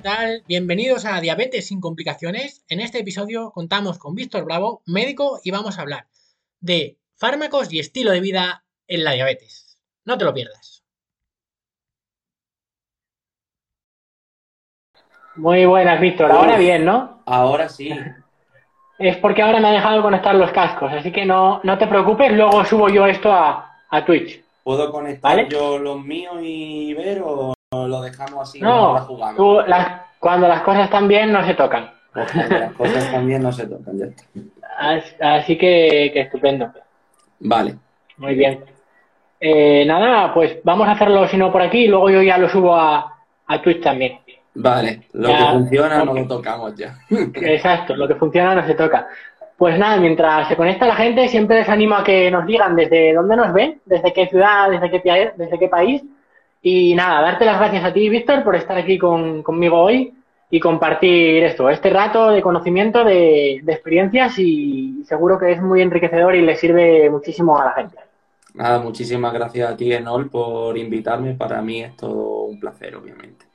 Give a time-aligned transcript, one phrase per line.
[0.00, 0.42] ¿qué tal?
[0.48, 2.64] Bienvenidos a Diabetes sin complicaciones.
[2.70, 6.06] En este episodio contamos con Víctor Bravo, médico, y vamos a hablar
[6.58, 9.78] de fármacos y estilo de vida en la diabetes.
[10.06, 10.82] No te lo pierdas.
[15.36, 16.32] Muy buenas, Víctor.
[16.32, 17.22] Ahora bien, ¿no?
[17.26, 17.90] Ahora sí.
[18.98, 22.32] Es porque ahora me ha dejado conectar los cascos, así que no, no te preocupes,
[22.32, 24.42] luego subo yo esto a, a Twitch.
[24.62, 29.06] ¿Puedo conectar yo los míos y ver o lo dejamos así no,
[29.36, 29.60] tú,
[30.18, 31.88] cuando las cosas están bien no se tocan.
[32.12, 35.36] Las cosas están bien no se tocan, ya está.
[35.36, 36.68] Así, que, que, estupendo.
[37.38, 37.76] Vale.
[38.16, 38.64] Muy bien.
[39.38, 42.48] Eh, nada, pues vamos a hacerlo si no por aquí y luego yo ya lo
[42.48, 44.18] subo a, a Twitch también.
[44.52, 46.98] Vale, lo que funciona no lo tocamos ya.
[47.08, 49.06] Exacto, lo que funciona no se toca.
[49.56, 53.14] Pues nada, mientras se conecta la gente, siempre les animo a que nos digan desde
[53.14, 56.02] dónde nos ven, desde qué ciudad, desde qué, desde qué país.
[56.62, 60.12] Y nada, darte las gracias a ti, Víctor, por estar aquí conmigo hoy
[60.50, 65.80] y compartir esto, este rato de conocimiento, de, de, experiencias y seguro que es muy
[65.80, 67.96] enriquecedor y le sirve muchísimo a la gente.
[68.54, 71.34] Nada, muchísimas gracias a ti, Enol, por invitarme.
[71.34, 73.46] Para mí es todo un placer, obviamente.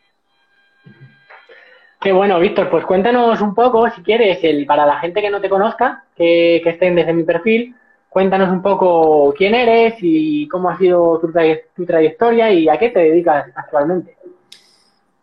[2.05, 5.41] Qué bueno, Víctor, pues cuéntanos un poco, si quieres, el, para la gente que no
[5.41, 7.75] te conozca, que, estén desde mi perfil,
[8.15, 11.33] cuéntanos un poco quién eres y cómo ha sido tu,
[11.75, 14.15] tu trayectoria y a qué te dedicas actualmente.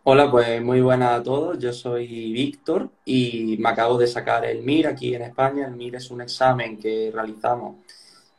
[0.03, 1.57] Hola, pues muy buenas a todos.
[1.57, 5.65] Yo soy Víctor y me acabo de sacar el MIR aquí en España.
[5.65, 7.77] El MIR es un examen que realizamos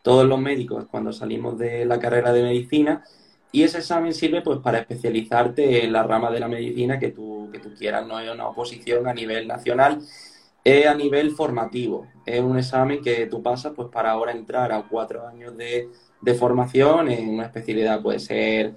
[0.03, 3.03] todos los médicos cuando salimos de la carrera de medicina
[3.51, 7.49] y ese examen sirve pues para especializarte en la rama de la medicina que tú,
[7.53, 9.99] que tú quieras, no es una oposición a nivel nacional,
[10.65, 14.83] es a nivel formativo, es un examen que tú pasas pues para ahora entrar a
[14.89, 18.75] cuatro años de, de formación en una especialidad, puede ser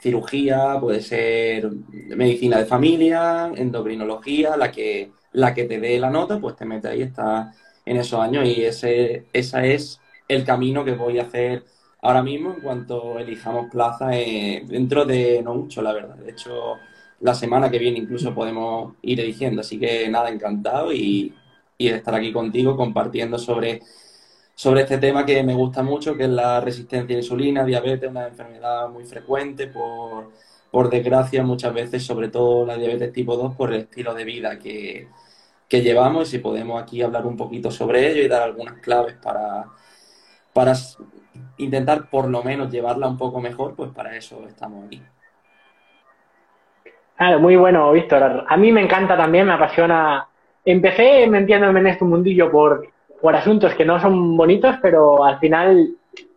[0.00, 1.68] cirugía, puede ser
[2.16, 6.90] medicina de familia, endocrinología, la que, la que te dé la nota, pues te metes
[6.90, 7.52] ahí, está
[7.84, 11.64] en esos años y ese, es el camino que voy a hacer
[12.02, 16.16] ahora mismo en cuanto elijamos plaza eh, dentro de no mucho, la verdad.
[16.16, 16.74] De hecho,
[17.20, 19.60] la semana que viene incluso podemos ir eligiendo.
[19.60, 21.34] Así que nada, encantado y,
[21.78, 23.80] de estar aquí contigo compartiendo sobre,
[24.54, 28.28] sobre este tema que me gusta mucho, que es la resistencia a insulina, diabetes, una
[28.28, 30.32] enfermedad muy frecuente por,
[30.70, 34.58] por desgracia muchas veces, sobre todo la diabetes tipo 2, por el estilo de vida
[34.58, 35.08] que,
[35.68, 39.14] que llevamos y si podemos aquí hablar un poquito sobre ello y dar algunas claves
[39.22, 39.66] para,
[40.52, 40.74] para
[41.58, 45.02] intentar por lo menos llevarla un poco mejor, pues para eso estamos aquí.
[47.16, 48.44] Claro, muy bueno, Víctor.
[48.46, 50.26] A mí me encanta también, me apasiona.
[50.64, 52.88] Empecé metiéndome en este mundillo por,
[53.20, 55.90] por asuntos que no son bonitos, pero al final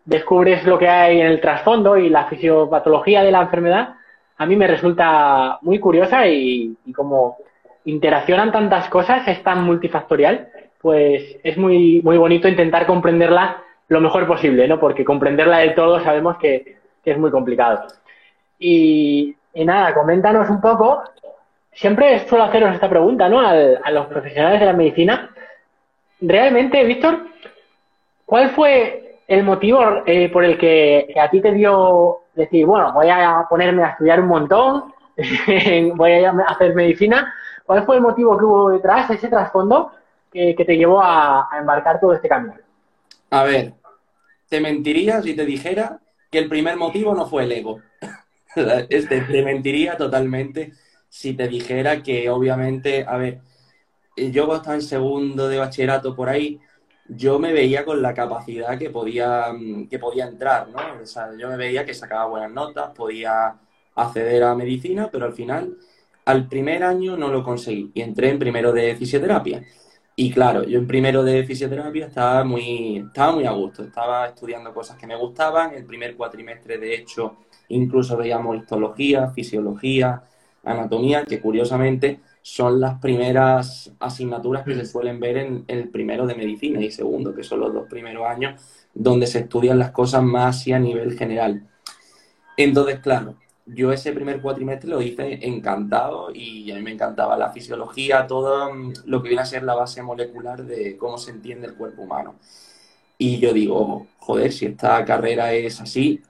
[0.06, 3.96] descubres lo que hay en el trasfondo y la fisiopatología de la enfermedad.
[4.38, 7.38] A mí me resulta muy curiosa y, y como
[7.86, 10.50] interaccionan tantas cosas, es tan multifactorial,
[10.82, 14.80] pues es muy, muy bonito intentar comprenderla lo mejor posible, ¿no?
[14.80, 17.88] Porque comprenderla del todo sabemos que, es muy complicado.
[18.60, 21.04] Y, nada, coméntanos un poco.
[21.72, 23.40] Siempre suelo haceros esta pregunta, ¿no?
[23.40, 25.30] a los profesionales de la medicina.
[26.22, 27.28] Realmente, Víctor,
[28.26, 33.10] ¿cuál fue el motivo eh, por el que, a ti te dio decir, bueno, voy
[33.10, 34.94] a ponerme a estudiar un montón,
[35.96, 37.34] voy a hacer medicina?
[37.66, 39.92] ¿Cuál fue el motivo que hubo detrás, ese trasfondo,
[40.32, 42.56] que, te llevó a, a embarcar todo este camino?
[43.30, 43.74] A ver,
[44.50, 46.00] te mentiría si te dijera
[46.32, 47.80] que el primer motivo no fue el ego.
[48.56, 50.74] te mentiría totalmente
[51.10, 53.42] si te dijera que obviamente, a ver,
[54.16, 56.60] yo cuando estaba en segundo de bachillerato por ahí,
[57.08, 59.48] yo me veía con la capacidad que podía,
[59.90, 60.80] que podía entrar, ¿no?
[61.02, 63.56] O sea, yo me veía que sacaba buenas notas, podía
[63.96, 65.76] acceder a medicina, pero al final,
[66.26, 69.64] al primer año no lo conseguí y entré en primero de fisioterapia.
[70.16, 74.74] Y claro, yo en primero de fisioterapia estaba muy, estaba muy a gusto, estaba estudiando
[74.74, 75.74] cosas que me gustaban.
[75.74, 77.38] El primer cuatrimestre, de hecho,
[77.70, 80.24] incluso veíamos histología, fisiología,
[80.64, 86.36] anatomía, que curiosamente son las primeras asignaturas que se suelen ver en el primero de
[86.36, 88.62] medicina y segundo, que son los dos primeros años
[88.94, 91.68] donde se estudian las cosas más así a nivel general.
[92.58, 93.36] Entonces, claro,
[93.66, 98.74] yo ese primer cuatrimestre lo hice encantado y a mí me encantaba la fisiología, todo
[98.74, 102.02] mm, lo que viene a ser la base molecular de cómo se entiende el cuerpo
[102.04, 102.36] humano.
[103.18, 106.22] Y yo digo, joder, si esta carrera es así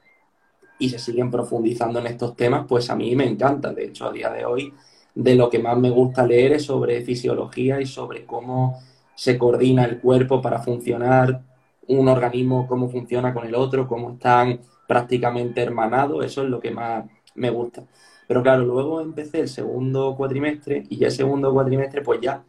[0.80, 3.74] y se siguen profundizando en estos temas, pues a mí me encanta.
[3.74, 4.74] De hecho, a día de hoy,
[5.14, 8.80] de lo que más me gusta leer es sobre fisiología y sobre cómo
[9.16, 11.42] se coordina el cuerpo para funcionar
[11.88, 16.26] un organismo, cómo funciona con el otro, cómo están prácticamente hermanados.
[16.26, 17.06] Eso es lo que más
[17.36, 17.84] me gusta.
[18.28, 22.44] Pero claro, luego empecé el segundo cuatrimestre y ya el segundo cuatrimestre pues ya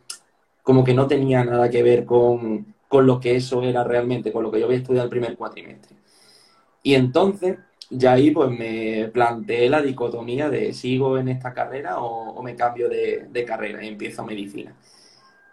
[0.63, 4.45] como que no tenía nada que ver con, con lo que eso era realmente, con
[4.45, 5.97] lo que yo había estudiado el primer cuatrimestre.
[6.83, 7.59] Y entonces
[7.91, 12.89] ya ahí pues me planteé la dicotomía de sigo en esta carrera o, me cambio
[12.89, 14.75] de, carrera y empiezo medicina.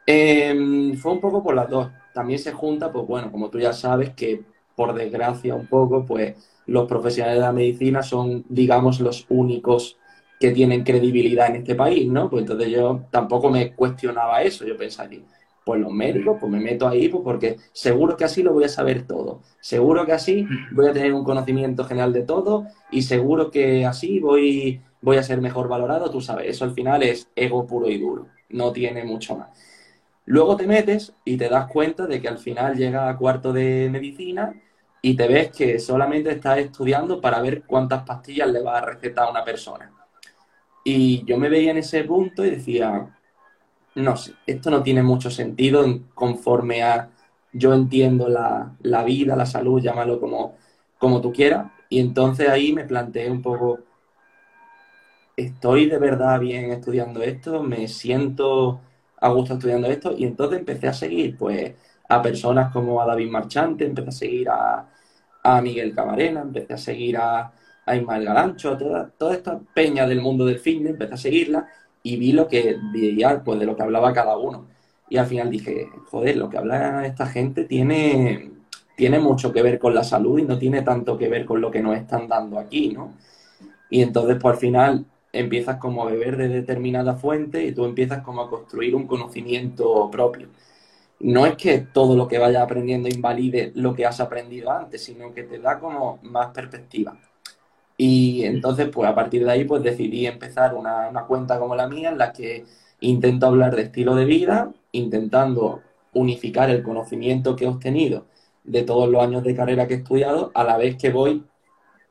[0.06, 1.89] Em, fue un poco por las dos.
[2.13, 4.44] También se junta, pues bueno, como tú ya sabes, que
[4.75, 6.36] por desgracia un poco, pues
[6.68, 9.98] los profesionales de la medicina son, digamos, los únicos
[10.39, 12.30] que tienen credibilidad en este país, ¿no?
[12.30, 15.22] Pues entonces yo tampoco me cuestionaba eso, yo pensaría,
[15.68, 18.69] pues los médicos, pues me meto ahí, pues porque seguro que así lo voy a
[18.69, 23.52] saber todo, seguro que así voy a tener un conocimiento general de todo y seguro
[23.52, 27.68] que así voy, voy a ser mejor valorado, tú sabes, eso al final es ego
[27.68, 29.50] puro y duro, no tiene mucho más.
[30.24, 33.90] Luego te metes y te das cuenta de que al final llega a cuarto de
[33.92, 34.54] medicina
[35.02, 39.28] y te ves que solamente estás estudiando para ver cuántas pastillas le va a recetar
[39.28, 39.92] a una persona.
[40.86, 43.17] Y yo me veía en ese punto y decía,
[43.98, 45.84] no sé, esto no tiene mucho sentido
[46.14, 47.10] conforme a
[47.52, 50.56] yo entiendo la, vida, la salud, llámalo como,
[51.00, 51.72] como tú quieras.
[51.90, 53.80] Y entonces ahí me planteé un poco,
[55.36, 57.64] ¿estoy de verdad bien estudiando esto?
[57.64, 58.82] ¿Me siento
[59.20, 60.14] a gusto estudiando esto?
[60.16, 61.74] Y entonces empecé a seguir pues
[62.10, 64.88] a personas como a David Marchante, empecé a seguir a,
[65.62, 67.54] Miguel Camarena, empecé a seguir a,
[67.86, 71.68] a Ismael Galancho, a toda, toda esta peña del mundo del fitness, empecé a seguirla
[72.07, 74.68] y vi lo que veía, pues de lo que hablaba cada uno.
[75.09, 78.51] Y al final dije, joder, lo que habla esta gente tiene,
[78.95, 81.69] tiene mucho que ver con la salud y no tiene tanto que ver con lo
[81.69, 83.13] que nos están dando aquí, ¿no?
[83.89, 88.21] Y entonces, pues al final empiezas como a beber de determinada fuente y tú empiezas
[88.24, 90.48] como a construir un conocimiento propio.
[91.19, 95.33] No es que todo lo que vayas aprendiendo invalide lo que has aprendido antes, sino
[95.33, 97.18] que te da como más perspectiva.
[97.98, 102.10] Y entonces, pues a partir de ahí, pues decidí empezar una, cuenta como la mía
[102.10, 102.66] en la que
[103.00, 105.82] intento hablar de estilo de vida, intentando
[106.14, 108.26] unificar el conocimiento que he obtenido
[108.64, 111.44] de todos los años de carrera que he estudiado, a la vez que voy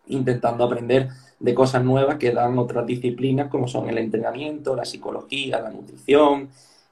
[0.09, 5.61] intentando aprender de cosas nuevas que dan otras disciplinas como son el entrenamiento, la psicología,
[5.61, 6.49] la nutrición,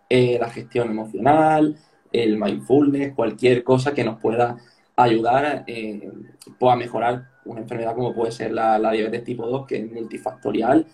[0.08, 1.76] eh, la gestión emocional,
[2.12, 4.58] el mindfulness, cualquier cosa que nos pueda
[4.96, 6.12] ayudar eh,
[6.58, 10.86] pues, a mejorar una enfermedad como puede ser la, diabetes tipo 2, que es multifactorial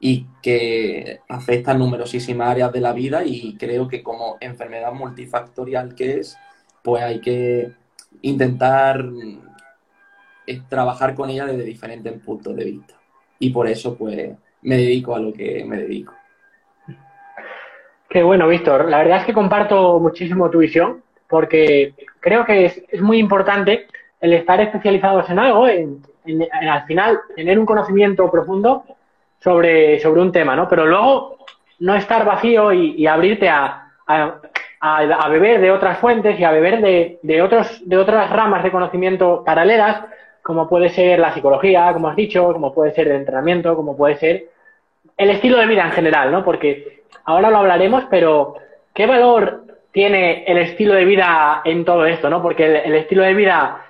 [0.00, 5.94] y que afecta a numerosísimas áreas de la vida y creo que como enfermedad multifactorial
[5.94, 6.38] que es,
[6.82, 7.72] pues hay que
[8.22, 9.04] intentar
[10.46, 12.94] eh, trabajar con ella desde diferentes puntos de vista.
[13.40, 14.30] Y por eso pues
[14.62, 16.14] me dedico a lo que me dedico.
[18.08, 18.88] Qué bueno, Víctor.
[18.88, 23.86] La verdad es que comparto muchísimo tu visión porque creo que es muy importante
[24.20, 26.02] el estar especializados en algo, en,
[26.50, 28.84] al final tener un conocimiento profundo
[29.40, 30.68] sobre, sobre un tema, ¿no?
[30.68, 31.38] Pero luego
[31.80, 37.18] no estar vacío y, abrirte a, a, beber de otras fuentes y a beber de,
[37.22, 40.02] de, otros, de otras ramas de conocimiento paralelas,
[40.42, 44.16] como puede ser la psicología, como has dicho, como puede ser el entrenamiento, como puede
[44.16, 44.46] ser
[45.16, 46.44] el estilo de vida en general, ¿no?
[46.44, 48.54] Porque ahora lo hablaremos, pero
[48.94, 52.42] ¿qué valor tiene el estilo de vida en todo esto, ¿no?
[52.42, 53.84] Porque el estilo de vida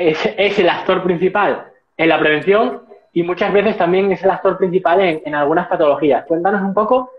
[0.00, 1.66] es, el actor principal
[1.96, 6.24] en la prevención y muchas veces también es el actor principal en, algunas patologías.
[6.26, 7.12] Cuéntanos un poco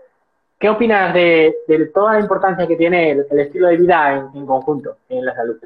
[0.58, 1.54] qué opinas de,
[1.94, 5.56] toda la importancia que tiene el, estilo de vida en, conjunto en la salud.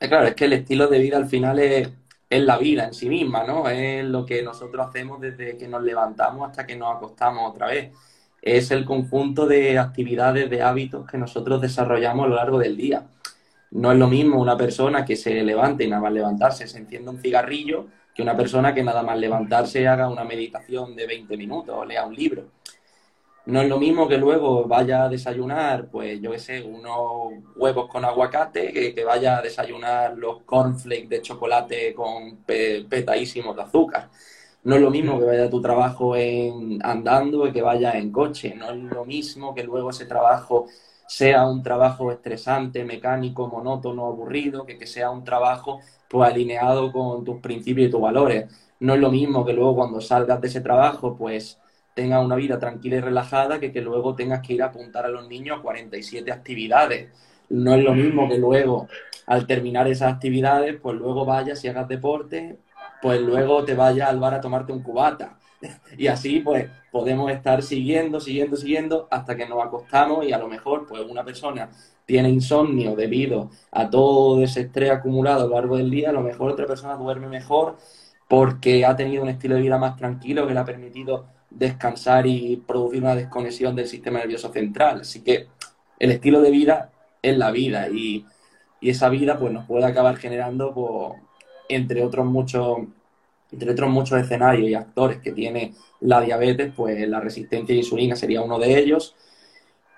[0.00, 1.88] Eh, claro, es que el estilo de vida al final es,
[2.30, 3.68] es la vida en sí misma, ¿no?
[3.68, 7.90] Es lo que nosotros hacemos desde que nos levantamos hasta que nos acostamos otra vez.
[8.42, 13.02] Es el conjunto de actividades, de hábitos que nosotros desarrollamos a lo largo del día.
[13.74, 17.10] No es lo mismo una persona que se levante y nada más levantarse se encienda
[17.10, 21.74] un cigarrillo que una persona que nada más levantarse haga una meditación de 20 minutos
[21.76, 22.44] o lea un libro.
[23.46, 27.88] No es lo mismo que luego vaya a desayunar, pues yo qué sé, unos huevos
[27.88, 34.08] con aguacate, que, vaya a desayunar los cornflakes de chocolate con petadísimos de azúcar.
[34.62, 38.54] No es lo mismo que vaya a tu trabajo en, andando que vaya en coche.
[38.54, 40.66] No es lo mismo que luego ese trabajo
[41.06, 47.24] sea un trabajo estresante, mecánico, monótono, aburrido, que, que sea un trabajo pues alineado con
[47.24, 48.46] tus principios y tus valores.
[48.80, 51.60] No es lo mismo que luego cuando salgas de ese trabajo, pues
[51.94, 55.08] tengas una vida tranquila y relajada que que luego tengas que ir a apuntar a
[55.08, 57.10] los niños a 47 actividades.
[57.48, 58.88] No es lo mismo que luego,
[59.26, 62.58] al terminar esas actividades, pues luego vayas y hagas deporte,
[63.00, 65.38] pues luego te vayas al bar a tomarte un cubata.
[65.98, 70.48] y así, pues, podemos estar siguiendo, siguiendo, siguiendo hasta que nos acostamos y a lo
[70.48, 71.68] mejor pues una persona
[72.06, 76.20] tiene insomnio debido a todo ese estrés acumulado a lo largo del día, a lo
[76.20, 77.76] mejor otra persona duerme mejor
[78.28, 82.56] porque ha tenido un estilo de vida más tranquilo que le ha permitido descansar y
[82.56, 85.00] producir una desconexión del sistema nervioso central.
[85.00, 85.48] Así que
[85.98, 86.90] el estilo de vida
[87.22, 88.26] es la vida y,
[88.80, 91.22] esa vida pues nos puede acabar generando, pues,
[91.70, 92.80] entre otros muchos
[93.54, 98.16] entre otros muchos escenarios y actores que tiene la diabetes, pues la resistencia a insulina
[98.16, 99.14] sería uno de ellos.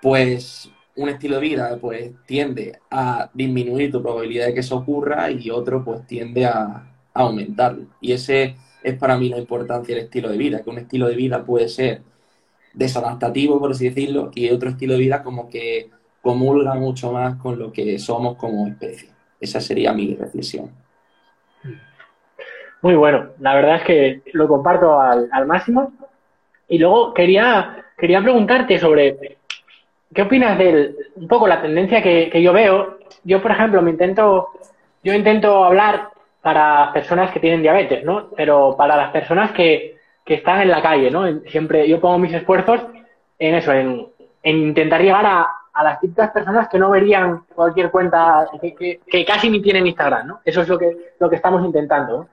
[0.01, 5.31] Pues un estilo de vida pues tiende a disminuir tu probabilidad de que eso ocurra
[5.31, 6.65] y otro pues tiende a,
[7.13, 7.87] a aumentarlo.
[7.99, 11.15] Y ese es para mí la importancia del estilo de vida, que un estilo de
[11.15, 12.01] vida puede ser
[12.73, 15.89] desadaptativo, por así decirlo, y otro estilo de vida como que
[16.21, 19.09] comulga mucho más con lo que somos como especie.
[19.39, 20.71] Esa sería mi reflexión.
[22.81, 25.91] Muy bueno, la verdad es que lo comparto al, máximo.
[26.67, 29.37] Y luego quería, quería preguntarte sobre
[30.13, 32.99] qué opinas de un poco la tendencia que, que, yo veo.
[33.23, 34.49] Yo, por ejemplo, me intento,
[35.03, 36.09] yo intento hablar
[36.41, 38.29] para personas que tienen diabetes, ¿no?
[38.35, 41.41] Pero para las personas que, que están en la calle, ¿no?
[41.47, 42.81] Siempre yo pongo mis esfuerzos
[43.39, 44.07] en eso, en,
[44.43, 49.49] intentar llegar a, a, las típicas personas que no verían cualquier cuenta, que, que, casi
[49.49, 50.39] ni tienen Instagram, ¿no?
[50.45, 52.27] Eso es lo que, lo que estamos intentando.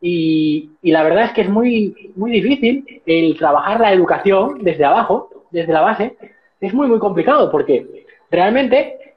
[0.00, 5.30] Y, la verdad es que es muy, muy difícil el trabajar la educación desde abajo,
[5.50, 6.16] desde la base.
[6.60, 9.14] Es muy, muy complicado porque realmente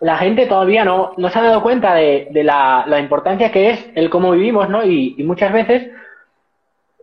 [0.00, 3.70] la gente todavía no, no se ha dado cuenta de, de la, la, importancia que
[3.70, 4.84] es el cómo vivimos, ¿no?
[4.84, 5.90] Y, y, muchas veces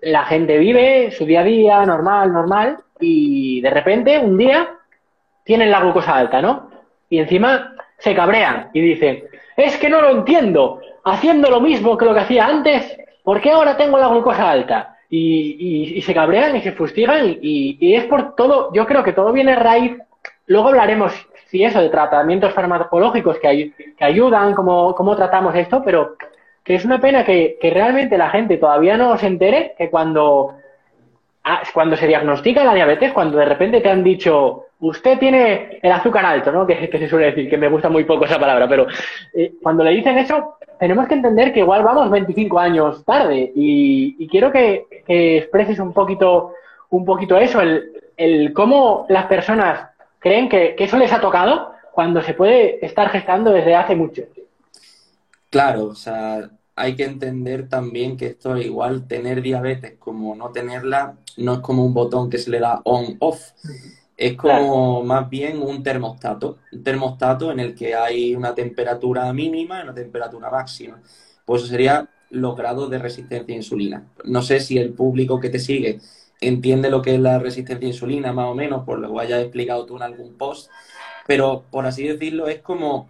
[0.01, 4.69] la gente vive su día a día normal, normal, y de repente un día
[5.43, 6.69] tienen la glucosa alta, ¿no?
[7.09, 9.23] Y encima se cabrean y dicen,
[9.55, 12.97] es que no lo entiendo, haciendo lo mismo que lo que hacía antes,
[13.27, 14.95] ¿por qué ahora tengo la glucosa alta?
[15.09, 19.11] Y, y, y se cabrean y se fustigan y, es por todo, yo creo que
[19.11, 19.97] todo viene raíz,
[20.45, 21.11] luego hablaremos
[21.47, 26.15] sí, eso, de tratamientos farmacológicos que, ayudan, cómo, tratamos esto, pero
[26.63, 30.53] que es una pena que, realmente la gente todavía no se entere que cuando,
[31.43, 35.91] ah, cuando se diagnostica la diabetes, cuando de repente te han dicho, usted tiene el
[35.91, 36.65] azúcar alto, ¿no?
[36.65, 38.87] Que, que se suele decir, que me gusta muy poco esa palabra, pero
[39.33, 44.15] eh, cuando le dicen eso, tenemos que entender que igual vamos 25 años tarde y,
[44.19, 46.53] y quiero que, que, expreses un poquito,
[46.89, 52.21] un poquito eso, el, el cómo las personas creen que, eso les ha tocado cuando
[52.21, 54.23] se puede estar gestando desde hace mucho.
[55.49, 61.15] Claro, o sea, hay que entender también que esto igual tener diabetes como no tenerla
[61.37, 63.51] no es como un botón que se le da on-off.
[64.17, 69.79] Es como más bien un termostato, un termostato en el que hay una temperatura mínima
[69.79, 70.99] y una temperatura máxima.
[71.45, 74.07] Pues eso sería los grados de resistencia a insulina.
[74.25, 75.99] No sé si el público que te sigue
[76.41, 79.41] entiende lo que es la resistencia a insulina, más o menos, por lo que hayas
[79.41, 80.69] explicado tú en algún post,
[81.27, 83.09] pero por así decirlo, es como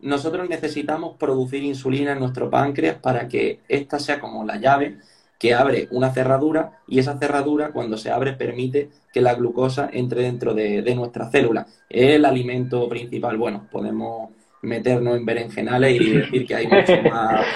[0.00, 4.98] nosotros necesitamos producir insulina en nuestro páncreas para que esta sea como la llave
[5.40, 10.22] que abre una cerradura y esa cerradura cuando se abre permite que la glucosa entre
[10.22, 11.66] dentro de, de nuestra célula.
[11.88, 13.38] Es el alimento principal.
[13.38, 14.28] Bueno, podemos
[14.60, 17.46] meternos en berenjenales y decir que hay mucho más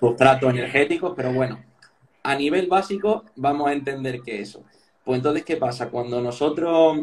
[0.00, 1.60] sustrato energéticos, pero bueno,
[2.22, 4.64] a nivel básico vamos a entender que eso.
[5.04, 5.90] Pues entonces, ¿qué pasa?
[5.90, 6.96] Cuando nosotros,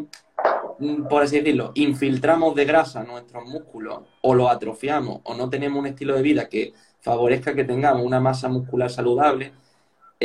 [0.80, 5.78] mm, por así decirlo, infiltramos de grasa nuestros músculos o los atrofiamos o no tenemos
[5.78, 9.52] un estilo de vida que favorezca que tengamos una masa muscular saludable,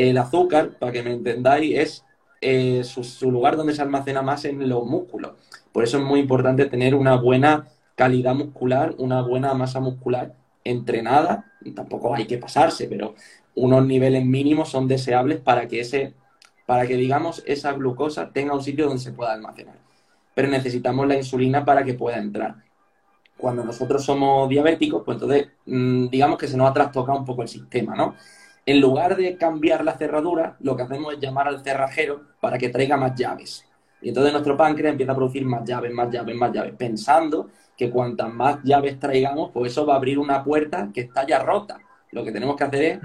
[0.08, 2.06] el azúcar, para que me entendáis, es
[2.42, 5.34] eh, su, su, lugar donde se almacena más en los músculos.
[5.74, 11.52] Por eso es muy importante tener una buena calidad muscular, una buena masa muscular entrenada.
[11.76, 13.16] Tampoco hay que pasarse, pero
[13.56, 16.14] unos niveles mínimos son deseables para que ese,
[16.66, 19.80] para que digamos esa glucosa tenga un sitio donde se pueda almacenar.
[20.34, 22.56] Pero necesitamos la insulina para que pueda entrar.
[23.38, 27.42] Cuando nosotros somos diabéticos, pues entonces mm, digamos que se nos ha trastocado un poco
[27.42, 28.16] el sistema, ¿no?
[28.70, 32.70] En lugar de cambiar la cerradura, lo que hacemos es llamar al cerrajero para que
[32.70, 33.66] traiga más llaves.
[34.00, 37.90] Y entonces nuestro páncreas empieza a producir más llaves, más llaves, más llaves, pensando que
[37.90, 41.80] cuantas más llaves traigamos, pues eso va a abrir una puerta que está ya rota.
[42.12, 43.00] Lo que tenemos que hacer es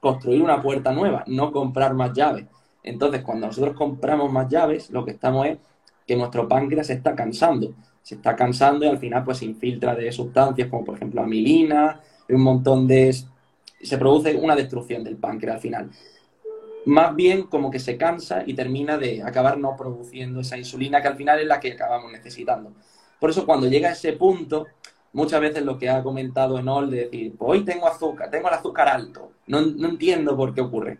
[0.00, 2.46] construir una puerta nueva, no comprar más llaves.
[2.82, 5.58] Entonces, cuando nosotros compramos más llaves, lo que estamos es
[6.06, 7.74] que nuestro páncreas se está cansando.
[8.00, 12.00] Se está cansando y al final pues se infiltra de sustancias como por ejemplo amilina,
[12.26, 13.14] un montón de...
[13.80, 15.90] Se produce una destrucción del páncreas al final.
[16.86, 21.08] Más bien como que se cansa y termina de acabar no produciendo esa insulina que
[21.08, 22.72] al final es la que acabamos necesitando.
[23.18, 24.66] Por eso cuando llega a ese punto,
[25.12, 28.54] muchas veces lo que ha comentado Enol de decir, pues hoy tengo azúcar, tengo el
[28.54, 30.98] azúcar alto, no, no, entiendo por qué ocurre.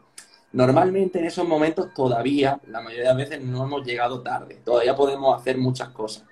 [0.53, 5.41] Normalmente en esos momentos todavía, la mayoría de veces no hemos llegado tarde, todavía podemos
[5.41, 6.25] hacer muchas cosas.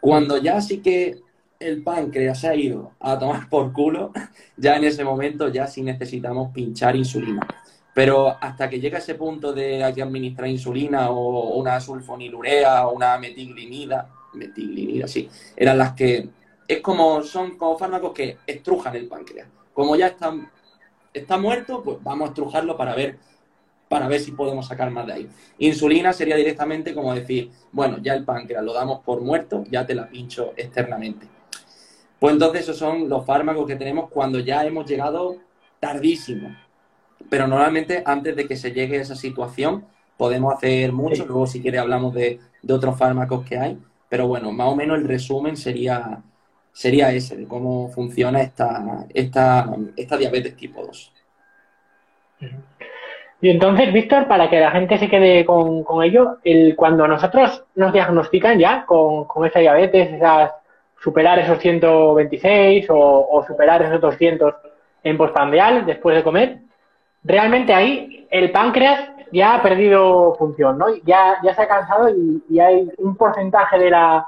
[0.00, 1.20] Cuando ya sí que
[1.60, 4.12] el páncreas se ha ido a tomar por culo,
[4.56, 7.46] ya en ese momento ya sí necesitamos pinchar insulina.
[7.94, 12.94] Pero hasta que llega ese punto de hay que administrar insulina o una sulfonilurea o
[12.94, 16.28] una metiglinida, metiglinida, sí, eran las que
[16.66, 19.48] es como son como fármacos que estrujan el páncreas.
[19.74, 20.32] Como ya está,
[21.12, 23.18] está muerto, pues vamos a estrujarlo para ver
[23.88, 25.30] para ver si podemos sacar más de ahí.
[25.58, 29.96] Insulina sería directamente como decir, bueno, ya el páncreas lo damos por muerto, ya te
[29.96, 31.39] la pincho externamente.
[32.20, 35.36] Pues entonces esos son los fármacos que tenemos cuando ya hemos llegado
[35.80, 36.54] tardísimo.
[37.28, 39.84] Pero normalmente antes de que se llegue a esa situación
[40.16, 43.78] podemos hacer mucho, luego si quiere hablamos de, de otros fármacos que hay,
[44.10, 46.20] pero bueno, más o menos el resumen sería,
[46.72, 51.12] sería ese, de cómo funciona esta, esta, esta diabetes tipo 2.
[53.42, 57.92] Y entonces, Víctor, para que la gente se quede con, ello, el, cuando nosotros nos
[57.92, 60.50] diagnostican ya con, esa diabetes, esas,
[61.02, 64.54] superar esos 126 o, superar esos 200
[65.02, 66.58] en postprandial después de comer,
[67.24, 70.86] realmente ahí el páncreas ya ha perdido función, ¿no?
[71.04, 74.26] Ya, ya se ha cansado y, y hay un porcentaje de la,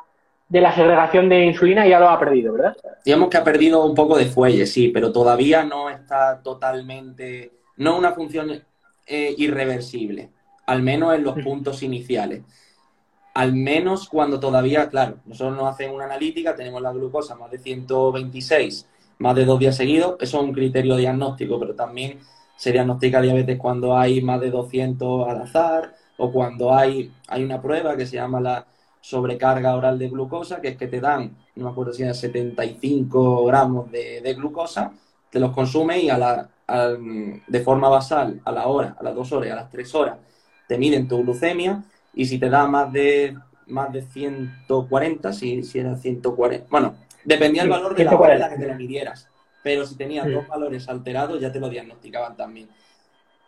[0.53, 2.77] de la segregación de insulina ya lo ha perdido, ¿verdad?
[3.03, 7.97] Digamos que ha perdido un poco de fuelle, sí, pero todavía no está totalmente, no
[7.97, 8.63] una función
[9.07, 10.29] eh, irreversible,
[10.67, 12.43] al menos en los puntos iniciales.
[13.35, 17.59] Al menos cuando todavía, claro, nosotros nos hacemos una analítica, tenemos la glucosa más de
[17.59, 18.87] 126,
[19.19, 22.21] más de dos días seguidos, eso es un criterio diagnóstico, pero también
[22.57, 27.61] se diagnostica diabetes cuando hay más de 200 al azar o cuando hay, hay una
[27.61, 28.67] prueba que se llama la
[29.01, 33.45] sobrecarga oral de glucosa, que es que te dan, no me acuerdo si era 75
[33.47, 34.93] gramos de, glucosa,
[35.31, 36.51] te los consume y a la,
[37.49, 40.19] de forma basal a la hora, a las dos horas a las tres horas,
[40.69, 41.83] te miden tu glucemia
[42.15, 46.95] y si te da más de más de 140, si, si era 140, bueno,
[47.25, 49.29] dependía del valor de la hora en la que te lo midieras,
[49.63, 52.69] pero si tenías dos valores alterados ya te lo diagnosticaban también.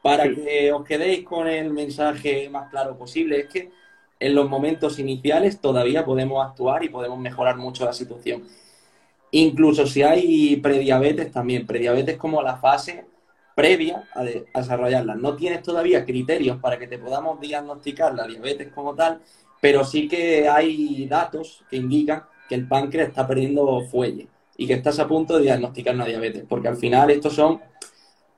[0.02, 3.70] Para que os quedéis con el mensaje más claro posible, es que
[4.20, 8.44] en los momentos iniciales todavía podemos actuar y podemos mejorar mucho la situación.
[9.30, 13.06] Incluso si hay prediabetes también, prediabetes como la fase
[13.54, 15.14] previa a, desarrollarla.
[15.14, 19.20] No tienes todavía criterios para que te podamos diagnosticar la diabetes como tal,
[19.60, 24.74] pero sí que hay datos que indican que el páncreas está perdiendo fuelle y que
[24.74, 27.60] estás a punto de diagnosticar una diabetes, porque al final estos son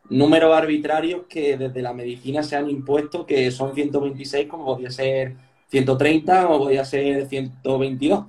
[0.08, 5.34] números arbitrarios que desde la medicina se han impuesto que son 126 como podría ser
[5.68, 8.24] 130 o podría ser 122,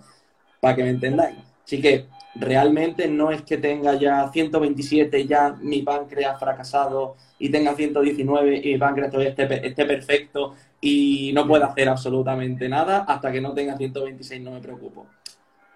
[0.60, 1.38] para que me entendáis.
[1.64, 2.08] Así que
[2.40, 8.74] realmente no es que tenga ya 127, ya mi páncreas fracasado y tenga 119 y
[8.74, 13.78] mi páncreas todavía esté, perfecto y no pueda hacer absolutamente nada hasta que no tenga
[13.78, 15.08] 126 no me preocupo.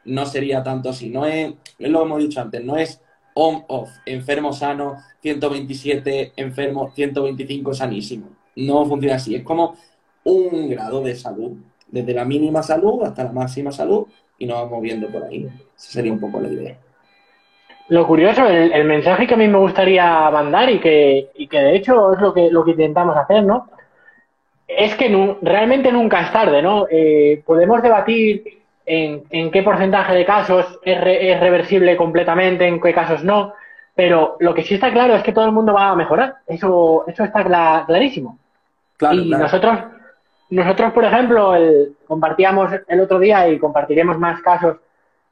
[0.06, 3.00] No sería tanto así, no es, es lo que hemos dicho antes, no es
[3.34, 8.30] on-off, enfermo sano, 127, enfermo, 125 sanísimo.
[8.56, 9.76] No funciona así, es como
[10.24, 11.54] un grado de salud,
[11.88, 14.08] desde la mínima salud hasta la máxima salud
[14.42, 15.48] y nos vamos viendo por ahí.
[15.78, 16.76] Esa sería un poco la idea.
[17.90, 21.76] Lo curioso, el, mensaje que a mí me gustaría mandar y que, y que de
[21.76, 23.68] hecho es lo que, lo que intentamos hacer, ¿no?
[24.68, 26.88] Es que realmente nunca es tarde, ¿no?
[26.90, 32.94] Eh, podemos debatir en, en, qué porcentaje de casos es, es, reversible completamente, en qué
[32.96, 33.54] casos no,
[33.94, 36.38] pero lo que sí está claro es que todo el mundo va a mejorar.
[36.48, 37.44] Eso, eso está
[37.86, 38.40] clarísimo.
[39.12, 39.78] y nosotros
[40.52, 41.54] nosotros, por ejemplo,
[42.06, 44.78] compartíamos el otro día y compartiremos más casos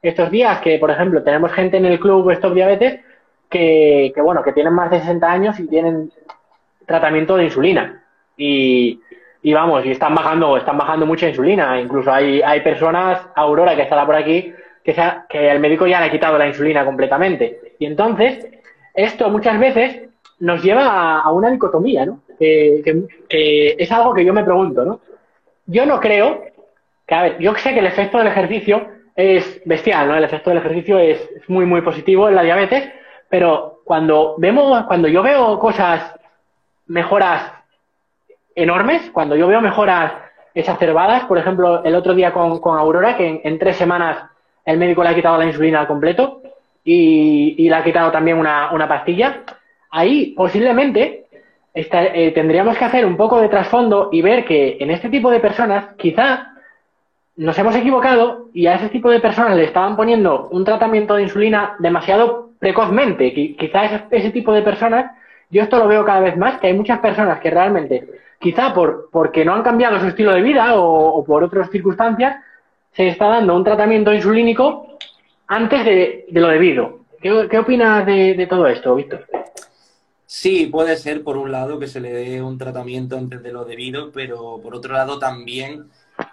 [0.02, 3.02] estos días que, por ejemplo, tenemos gente en el club Stop Diabetes
[3.50, 6.12] que, bueno, que tienen más de 60 años y tienen
[6.86, 8.04] tratamiento de insulina.
[8.38, 9.02] Y,
[9.54, 11.80] vamos, y están bajando, están bajando mucha insulina.
[11.82, 14.54] Incluso hay, hay personas, Aurora, que estará por aquí,
[14.84, 17.76] que, sea, que el médico ya le ha quitado la insulina completamente.
[17.80, 18.48] Y entonces,
[18.94, 22.22] esto muchas veces nos lleva a, una dicotomía, ¿no?
[22.40, 25.02] Que, es algo que yo me pregunto, ¿no?
[25.70, 26.42] yo no creo
[27.06, 30.16] que, a ver, yo sé que el efecto del ejercicio es bestial, ¿no?
[30.16, 32.90] El efecto del ejercicio es, muy, muy positivo en la diabetes,
[33.30, 36.16] pero cuando vemos, cuando yo veo cosas,
[36.88, 37.52] mejoras
[38.56, 40.14] enormes, cuando yo veo mejoras
[40.56, 44.24] exacerbadas, por ejemplo, el otro día con, Aurora, que en, tres semanas
[44.66, 46.42] el médico le ha quitado la insulina al completo
[46.84, 49.44] y, le ha quitado también una, una pastilla,
[49.92, 51.26] ahí posiblemente
[51.74, 55.40] eh, tendríamos que hacer un poco de trasfondo y ver que en este tipo de
[55.40, 56.54] personas quizá
[57.36, 61.24] nos hemos equivocado y a ese tipo de personas le estaban poniendo un tratamiento de
[61.24, 63.32] insulina demasiado precozmente.
[63.34, 65.12] Quizá ese, tipo de personas,
[65.50, 69.10] yo esto lo veo cada vez más, que hay muchas personas que realmente, quizá por,
[69.12, 72.44] porque no han cambiado su estilo de vida o, por otras circunstancias,
[72.92, 74.98] se está dando un tratamiento insulínico
[75.48, 77.00] antes de, lo debido.
[77.22, 79.26] ¿Qué, opinas de todo esto, Víctor?
[80.32, 83.66] Sí, puede ser por un lado que se le dé un tratamiento antes de lo
[83.66, 85.90] debido, pero por otro lado también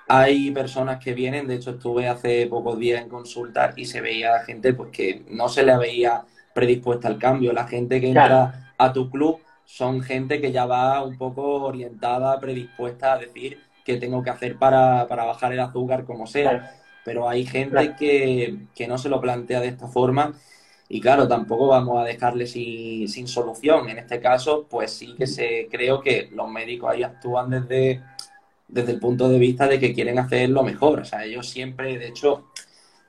[0.06, 4.40] hay personas que vienen, de hecho estuve hace pocos días en consulta y se veía
[4.40, 7.54] gente pues que no se le veía predispuesta al cambio.
[7.54, 12.38] La gente que entra a tu club son gente que ya va un poco orientada,
[12.38, 16.82] predispuesta a decir qué tengo que hacer para, bajar el azúcar como sea.
[17.02, 20.35] Pero hay gente que, que no se lo plantea de esta forma
[20.88, 23.88] y claro, tampoco vamos a dejarle sin, sin, solución.
[23.88, 28.03] En este caso, pues sí que se creo que los médicos ahí actúan desde,
[28.68, 31.01] desde el punto de vista de que quieren hacer lo mejor.
[31.01, 32.46] O sea, ellos siempre, de hecho,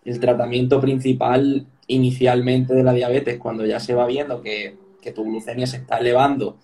[0.06, 5.24] el tratamiento principal inicialmente de la diabetes, cuando ya se va viendo que, que tu
[5.24, 6.58] glucemia se está elevando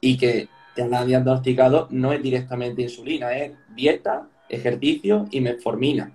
[0.00, 6.12] y que te han diagnosticado, no es directamente insulina, es dieta, ejercicio y metformina.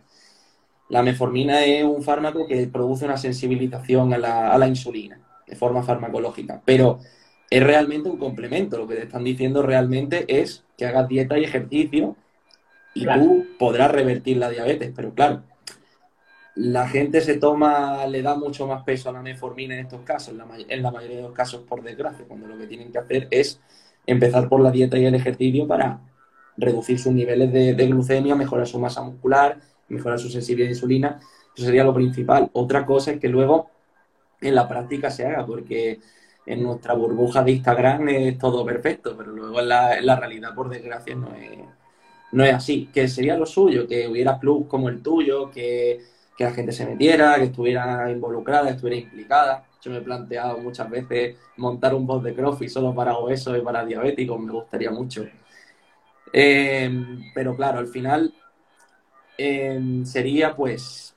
[0.94, 4.20] La metformina es un fármaco que produce una sensibilización a
[4.60, 7.00] la, insulina de forma farmacológica, pero
[7.50, 8.78] es realmente un complemento.
[8.78, 12.16] Lo que te están diciendo realmente es que hagas dieta y ejercicio
[12.94, 15.42] y tú podrás revertir la diabetes, pero claro,
[16.54, 20.36] la gente se toma, le da mucho más peso a la metformina en estos casos,
[20.68, 23.60] en la, mayoría de los casos por desgracia, cuando lo que tienen que hacer es
[24.06, 26.02] empezar por la dieta y el ejercicio para
[26.56, 29.58] reducir sus niveles de glucemia, mejorar su masa muscular,
[29.90, 31.20] mejorar su sensibilidad a insulina,
[31.56, 32.50] eso sería lo principal.
[32.54, 33.70] Otra cosa es que luego
[34.42, 36.00] en la práctica se haga, porque
[36.46, 41.16] en nuestra burbuja de Instagram es todo perfecto, pero luego en la, realidad, por desgracia,
[41.16, 41.60] no es,
[42.32, 42.90] no es así.
[42.94, 46.02] Que sería lo suyo, que hubiera plus como el tuyo, que,
[46.38, 49.66] que la gente se metiera, que estuviera involucrada, estuviera implicada.
[49.82, 53.62] Yo me he planteado muchas veces montar un bot de CrossFit solo para obesos y
[53.62, 55.26] para diabéticos, me gustaría mucho.
[56.32, 56.90] Eh,
[57.36, 58.34] pero claro, al final
[60.06, 61.16] Sería pues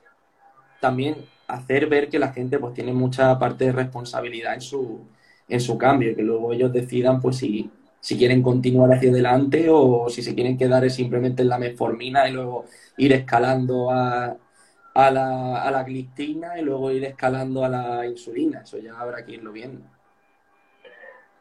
[0.81, 5.00] también hacer ver que la gente pues tiene mucha parte de responsabilidad en su,
[5.48, 9.66] en su cambio y que luego ellos decidan pues si, si quieren continuar hacia adelante
[9.70, 12.64] o si se quieren quedar simplemente en la metformina y luego
[12.96, 14.37] ir escalando a,
[14.94, 18.62] a la, a la y luego ir escalando a la insulina.
[18.62, 19.85] Eso ya habrá que irlo viendo.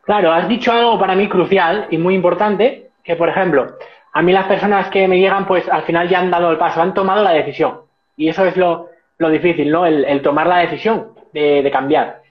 [0.04, 3.78] Claro, has dicho algo para mí crucial y muy importante, que por ejemplo,
[4.15, 6.82] a mí las personas que me llegan, pues al final ya han dado el paso,
[6.82, 7.82] han tomado la decisión.
[8.15, 8.88] Y eso es lo,
[9.30, 9.86] difícil, ¿no?
[9.86, 12.21] El, tomar la decisión de, cambiar.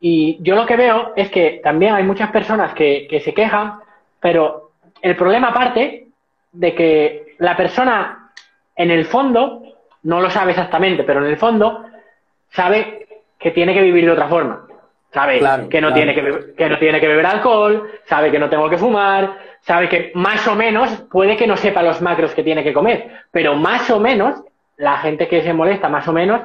[0.00, 3.74] Y yo lo que veo es que también hay muchas personas que, que se quejan,
[4.18, 6.08] pero el problema parte
[6.50, 8.32] de que la persona
[8.74, 9.62] en el fondo,
[10.02, 11.84] no lo sabe exactamente, pero en el fondo
[12.50, 13.06] sabe
[13.38, 14.66] que tiene que vivir de otra forma.
[15.10, 15.40] Sabe
[15.70, 18.76] que, no tiene que, que no tiene que beber alcohol, sabe que no tengo que
[18.76, 22.74] fumar, sabe que más o menos, puede que no sepa los macros que tiene que
[22.74, 24.42] comer, pero más o menos,
[24.76, 26.42] la gente que se molesta más o menos,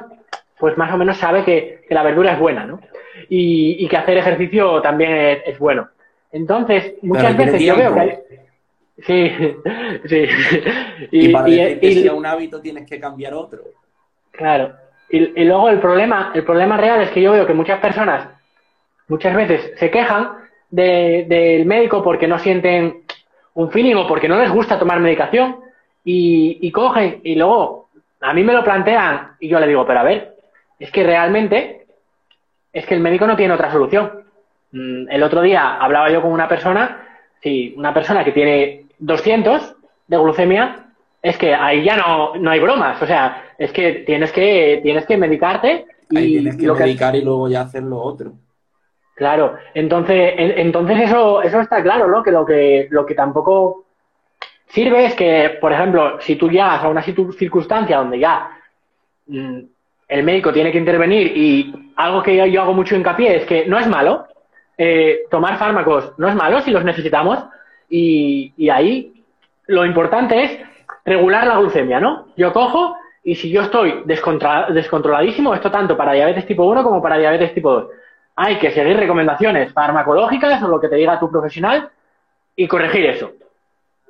[0.58, 2.80] pues más o menos sabe que, la verdura es buena, ¿no?
[3.28, 5.88] Y, que hacer ejercicio también es, bueno.
[6.32, 8.18] Entonces, muchas veces yo veo que hay...
[8.98, 9.30] Sí,
[10.06, 10.26] sí.
[11.10, 13.60] Y, para decir que sea un hábito tienes que cambiar otro.
[14.30, 14.72] Claro.
[15.10, 18.28] Y, luego el problema, el problema real es que yo veo que muchas personas
[19.08, 20.32] muchas veces se quejan
[20.70, 23.02] del médico porque no sienten
[23.54, 25.56] un feeling o porque no les gusta tomar medicación
[26.04, 27.88] y, cogen y luego
[28.20, 30.36] a mí me lo plantean y yo le digo, pero a ver,
[30.78, 31.86] es que realmente
[32.72, 34.24] es que el médico no tiene otra solución.
[34.72, 37.06] Mm, el otro día hablaba yo con una persona,
[37.42, 39.76] sí, una persona que tiene 200
[40.08, 40.86] de glucemia,
[41.22, 45.06] es que ahí ya no, no hay bromas, o sea, es que tienes que, tienes
[45.06, 48.32] que medicarte y, tienes que medicar y luego ya hacer lo otro.
[49.14, 52.22] Claro, entonces, entonces eso, eso está claro, ¿no?
[52.22, 53.84] Que lo que, lo que tampoco
[54.66, 58.50] sirve es que, por ejemplo, si tú llegas a una circunstancia donde ya
[59.28, 59.58] mm,
[60.08, 63.78] el médico tiene que intervenir y algo que yo hago mucho hincapié es que no
[63.78, 64.26] es malo,
[64.76, 67.38] eh, tomar fármacos no es malo si los necesitamos
[67.88, 69.12] y, y ahí
[69.68, 70.58] lo importante es
[71.04, 72.26] regular la glucemia, ¿no?
[72.36, 77.16] Yo cojo y si yo estoy descontroladísimo, esto tanto para diabetes tipo 1 como para
[77.16, 77.86] diabetes tipo 2
[78.36, 81.90] hay que seguir recomendaciones farmacológicas o lo que te diga tu profesional
[82.56, 83.32] y corregir eso.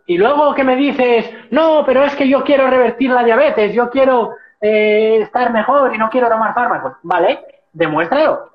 [0.06, 3.88] Y luego que me dices, no, pero es que yo quiero revertir la diabetes, yo
[3.90, 6.94] quiero eh, estar mejor y no quiero tomar fármacos.
[7.02, 7.40] Vale,
[7.72, 8.50] demuéstralo.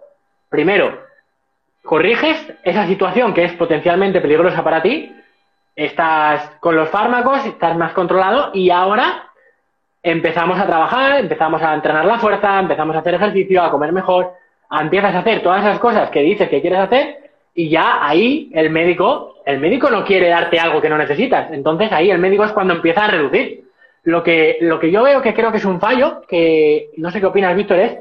[0.47, 0.99] Primero,
[1.83, 5.15] corriges esa situación que es potencialmente peligrosa para ti,
[5.75, 9.29] estás con los fármacos, estás más controlado y ahora
[10.03, 14.33] empezamos a trabajar, empezamos a entrenar la fuerza, empezamos a hacer ejercicio, a comer mejor,
[14.71, 18.69] empiezas a hacer todas esas cosas que dices que quieres hacer y ya ahí el
[18.69, 21.51] médico, el médico no quiere darte algo que no necesitas.
[21.51, 23.63] Entonces ahí el médico es cuando empieza a reducir.
[24.03, 27.19] Lo que, lo que yo veo que creo que es un fallo, que no sé
[27.19, 27.97] qué opinas, Víctor, es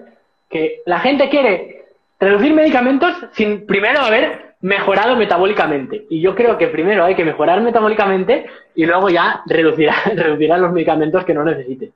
[0.48, 1.86] que la gente quiere
[2.20, 6.06] reducir medicamentos sin primero haber mejorado metabólicamente.
[6.08, 9.94] Y yo creo que primero hay que mejorar metabólicamente y luego ya reducirá,
[10.58, 11.90] los medicamentos que no necesite.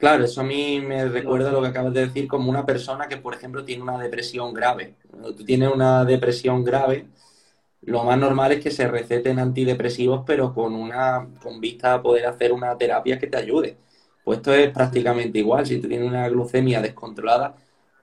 [0.00, 3.18] Claro, eso a mí me recuerda lo que acabas de decir como una persona que,
[3.18, 4.94] por ejemplo, tiene una depresión grave.
[5.10, 7.06] Cuando tú tienes una depresión grave,
[7.82, 12.26] lo más normal es que se receten antidepresivos, pero con una con vista a poder
[12.26, 13.76] hacer una terapia que te ayude.
[14.24, 15.66] Pues esto es prácticamente igual.
[15.66, 17.56] Si tú tienes una glucemia descontrolada,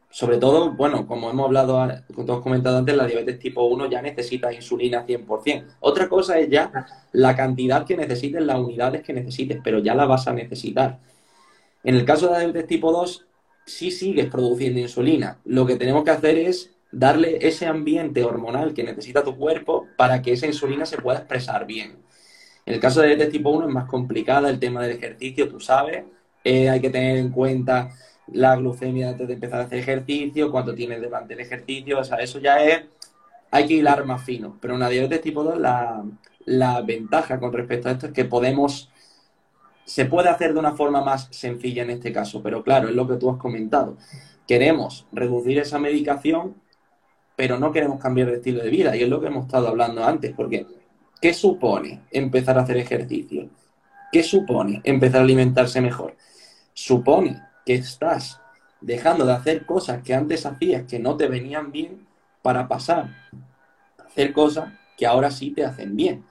[0.09, 1.73] sobre todo, bueno, como hemos hablado,
[2.15, 5.75] como hemos comentado antes, la diabetes tipo 1 ya necesita insulina 100%.
[5.81, 6.71] Otra cosa es ya
[7.13, 10.99] la cantidad que necesites, las unidades que necesites, pero ya la vas a necesitar.
[11.87, 13.27] En el caso de diabetes tipo 2,
[13.65, 15.39] sí sigues produciendo insulina.
[15.45, 20.21] Lo que tenemos que hacer es darle ese ambiente hormonal que necesita tu cuerpo para
[20.21, 21.95] que esa insulina se pueda expresar bien.
[22.65, 25.61] En el caso de diabetes tipo 1 es más complicada el tema del ejercicio, tú
[25.61, 26.03] sabes,
[26.43, 27.91] eh, hay que tener en cuenta
[28.33, 32.17] la glucemia antes de empezar a hacer ejercicio, cuánto tienes delante del ejercicio, o sea,
[32.17, 32.81] eso ya es,
[33.49, 34.57] hay que hilar más fino.
[34.59, 36.03] Pero en la diabetes tipo 2 la,
[36.43, 38.91] la ventaja con respecto a esto es que podemos,
[39.87, 43.07] se puede hacer de una forma más sencilla en este caso, pero claro, es lo
[43.07, 43.95] que tú has comentado.
[44.45, 46.55] Queremos reducir esa medicación,
[47.37, 50.03] pero no queremos cambiar de estilo de vida, y es lo que hemos estado hablando
[50.03, 50.67] antes, porque
[51.21, 53.49] ¿qué supone empezar a hacer ejercicio?
[54.11, 56.17] ¿Qué supone empezar a alimentarse mejor?
[56.73, 58.41] Supone que estás
[58.81, 62.05] dejando de hacer cosas que antes hacías que no te venían bien
[62.41, 63.09] para pasar
[63.97, 66.25] a hacer cosas que ahora sí te hacen bien.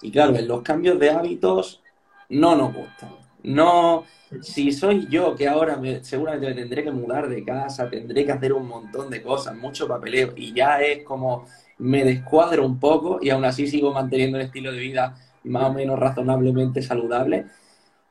[0.00, 1.82] Y claro, en los cambios de hábitos
[2.30, 3.10] no nos gustan.
[3.42, 4.04] No,
[4.40, 8.32] si soy yo que ahora me, seguramente me tendré que mudar de casa, tendré que
[8.32, 11.46] hacer un montón de cosas, mucho papeleo, y ya es como
[11.78, 15.72] me descuadro un poco y aún así sigo manteniendo un estilo de vida más o
[15.72, 17.46] menos razonablemente saludable,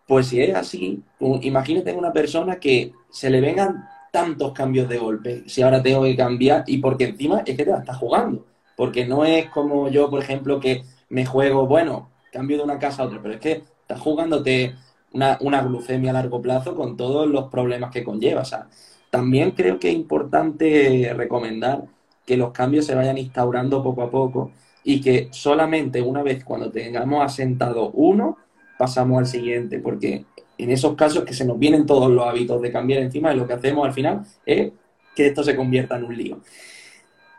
[0.07, 5.43] pues si es así, imagínate una persona que se le vengan tantos cambios de golpe,
[5.47, 9.05] si ahora tengo que cambiar, y porque encima es que te la estás jugando, porque
[9.05, 13.05] no es como yo, por ejemplo, que me juego, bueno, cambio de una casa a
[13.05, 14.75] otra, pero es que estás jugándote
[15.13, 18.41] una, una glucemia a largo plazo con todos los problemas que conlleva.
[18.41, 18.67] O sea,
[19.09, 21.85] también creo que es importante recomendar
[22.25, 24.51] que los cambios se vayan instaurando poco a poco
[24.83, 28.37] y que solamente una vez cuando tengamos asentado uno,
[28.77, 30.25] pasamos al siguiente, porque
[30.57, 33.53] en esos casos que se nos vienen todos los hábitos de cambiar encima, lo que
[33.53, 34.71] hacemos al final es
[35.15, 36.39] que esto se convierta en un lío.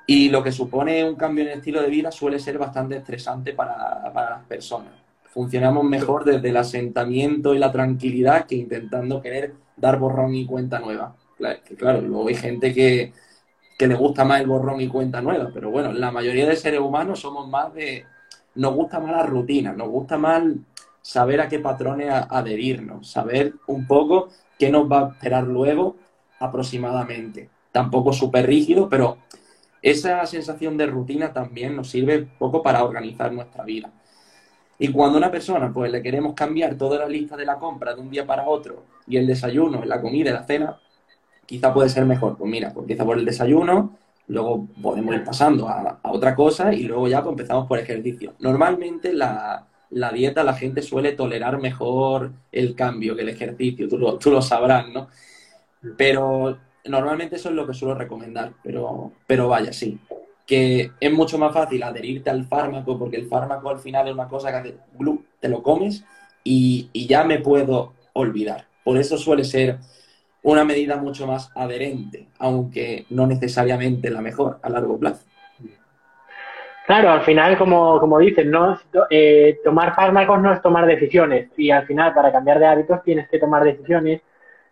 [0.07, 3.53] Y lo que supone un cambio en el estilo de vida suele ser bastante estresante
[3.53, 5.10] para, las personas.
[5.31, 10.79] Funcionamos mejor desde el asentamiento y la tranquilidad que intentando querer dar borrón y cuenta
[10.79, 11.17] nueva.
[11.65, 13.13] Que claro, luego hay gente que,
[13.79, 16.81] que le gusta más el borrón y cuenta nueva, pero bueno, la mayoría de seres
[16.81, 18.05] humanos somos más de...
[18.57, 20.43] Nos gusta más la rutina, nos gusta más
[21.01, 25.97] saber a qué patrones adherirnos, saber un poco qué nos va a esperar luego
[26.41, 27.49] aproximadamente.
[27.73, 29.19] Tampoco súper rígido, pero
[29.81, 33.91] esa sensación de rutina también nos sirve poco para organizar nuestra vida.
[34.81, 37.95] Y cuando a una persona pues le queremos cambiar toda la lista de la compra
[37.95, 40.81] de un día para otro y el desayuno, la comida la cena,
[41.47, 42.37] quizá puede ser mejor.
[42.39, 43.97] Pues mira, pues empieza por el desayuno,
[44.29, 48.35] luego podemos ir pasando a, a otra cosa y luego ya pues empezamos por ejercicio.
[48.41, 53.99] Normalmente la, la dieta la gente suele tolerar mejor el cambio que el ejercicio, tú
[53.99, 55.09] lo, tú lo sabrás, ¿no?
[55.97, 59.99] Pero normalmente eso es lo que suelo recomendar, pero, pero vaya, sí.
[60.51, 64.27] Que es mucho más fácil adherirte al fármaco, porque el fármaco al final es una
[64.27, 64.77] cosa que hace,
[65.39, 66.05] te lo comes
[66.43, 68.65] y, ya me puedo olvidar.
[68.83, 69.79] Por eso suele ser
[70.43, 75.25] una medida mucho más adherente, aunque no necesariamente la mejor a largo plazo.
[76.87, 78.77] Claro, al final, como, como dicen, ¿no?
[79.09, 81.49] Eh, tomar fármacos no es tomar decisiones.
[81.57, 84.23] Y al final, para cambiar de hábitos, tienes que tomar decisiones,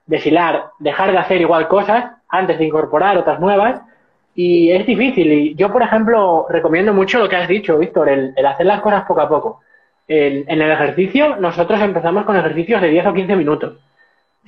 [0.04, 3.80] deshilar, dejar de hacer igual cosas antes de incorporar otras nuevas.
[4.38, 5.32] Y es difícil.
[5.32, 9.04] Y yo, por ejemplo, recomiendo mucho lo que has dicho, Víctor, el, hacer las cosas
[9.06, 9.60] poco a poco.
[10.06, 13.72] en el ejercicio, nosotros empezamos con ejercicios de 10 o 15 minutos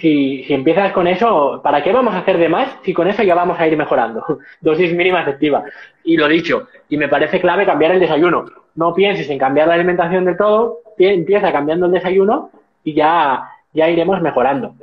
[0.00, 3.22] si, si empiezas con eso, ¿para qué vamos a hacer de más si con eso
[3.22, 4.24] ya vamos a ir mejorando?
[4.60, 5.64] Dosis mínima efectiva.
[6.04, 8.46] Y lo dicho, y me parece clave cambiar el desayuno.
[8.74, 12.50] No pienses en cambiar la alimentación del todo, empieza cambiando el desayuno
[12.84, 14.74] y ya, ya iremos mejorando.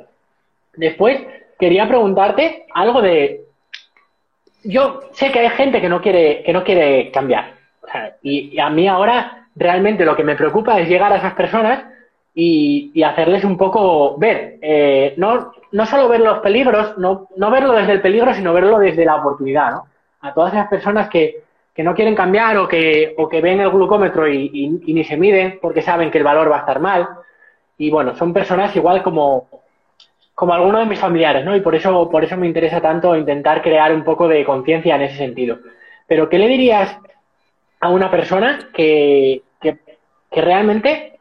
[0.76, 1.20] Después,
[1.58, 3.42] quería preguntarte algo de.
[4.64, 7.54] Yo sé que hay gente que no quiere, que no quiere cambiar.
[8.22, 11.84] y a mí ahora realmente lo que me preocupa es llegar a esas personas
[12.40, 17.72] y, hacerles un poco ver, eh, no, no solo ver los peligros, no, no verlo
[17.72, 19.86] desde el peligro, sino verlo desde la oportunidad, ¿no?
[20.20, 21.42] A todas esas personas que,
[21.74, 25.16] que no quieren cambiar o que, o que ven el glucómetro y, y, ni se
[25.16, 27.08] miden porque saben que el valor va a estar mal.
[27.76, 29.48] Y bueno, son personas igual como,
[30.38, 31.56] como algunos de mis familiares, ¿no?
[31.56, 35.02] Y por eso, por eso me interesa tanto intentar crear un poco de conciencia en
[35.02, 35.58] ese sentido.
[36.06, 36.96] Pero, ¿qué le dirías
[37.80, 39.76] a una persona que, que,
[40.30, 41.18] realmente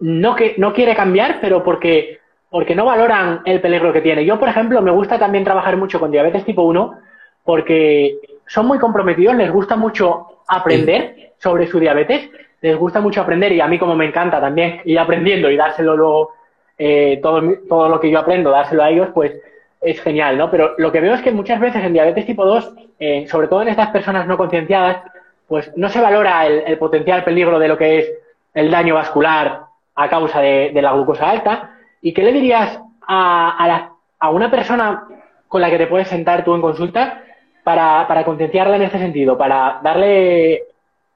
[0.00, 2.18] no, que, no quiere cambiar, pero porque,
[2.50, 4.26] porque no valoran el peligro que tiene.
[4.26, 6.98] Yo, por ejemplo, me gusta también trabajar mucho con diabetes tipo 1
[7.44, 12.28] porque son muy comprometidos, les gusta mucho aprender sobre su diabetes,
[12.60, 15.96] les gusta mucho aprender y a mí como me encanta también ir aprendiendo y dárselo
[15.96, 16.37] luego
[16.78, 19.32] eh, todo, todo lo que yo aprendo, dárselo a ellos, pues
[19.80, 20.50] es genial, ¿no?
[20.50, 23.62] Pero lo que veo es que muchas veces en diabetes tipo 2, eh, sobre todo
[23.62, 25.02] en estas personas no concienciadas,
[25.46, 28.12] pues no se valora el, potencial peligro de lo que es
[28.54, 29.62] el daño vascular
[29.94, 31.74] a causa de, la glucosa alta.
[32.02, 33.88] ¿Y qué le dirías a,
[34.20, 35.06] a, una persona
[35.48, 37.22] con la que te puedes sentar tú en consulta
[37.64, 40.64] para, para concienciarla en este sentido, para darle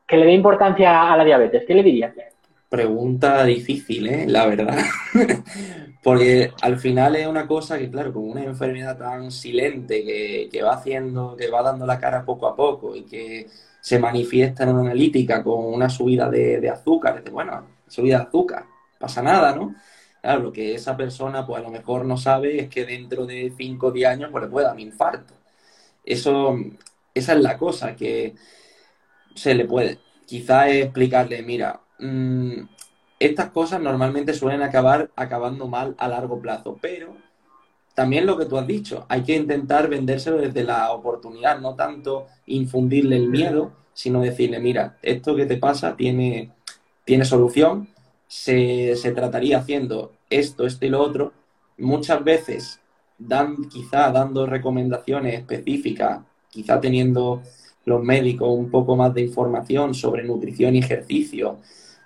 [0.07, 1.65] que le dé importancia a la diabetes?
[1.67, 2.15] ¿Qué le dirías?
[2.73, 4.25] Pregunta difícil, ¿eh?
[4.27, 4.83] La verdad.
[6.03, 10.63] Porque al final es una cosa que, claro, como una enfermedad tan silente que, que
[10.63, 13.47] va haciendo, que va dando la cara poco a poco y que
[13.79, 18.65] se manifiesta en una analítica con una subida de, azúcar, dice, bueno, subida de azúcar,
[18.99, 19.75] pasa nada, ¿no?
[20.23, 23.53] Claro, lo que esa persona pues a lo mejor no sabe es que dentro de
[23.55, 25.35] 5 o 10 años pues le puede dar un infarto.
[26.05, 26.57] Eso,
[27.13, 28.35] esa es la cosa que
[29.35, 29.99] se le puede.
[30.27, 32.69] Quizá explicarle, mira, mm,
[33.19, 37.17] estas cosas normalmente suelen acabar acabando mal a largo plazo, pero
[37.95, 42.27] también lo que tú has dicho, hay que intentar vendérselo desde la oportunidad, no tanto
[42.47, 46.51] infundirle el miedo, sino decirle, mira, esto que te pasa tiene,
[47.05, 47.89] tiene solución,
[48.27, 51.33] se, trataría haciendo esto, esto y lo otro.
[51.77, 52.81] Muchas veces,
[53.71, 57.43] quizá dando recomendaciones específicas, quizá teniendo
[57.85, 61.59] los médicos un poco más de información sobre nutrición y ejercicio,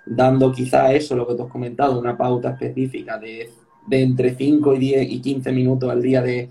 [0.07, 3.51] dando quizá eso, lo que tú has comentado, una pauta específica de
[3.87, 6.51] de entre 5 y 10 y 15 minutos al día de,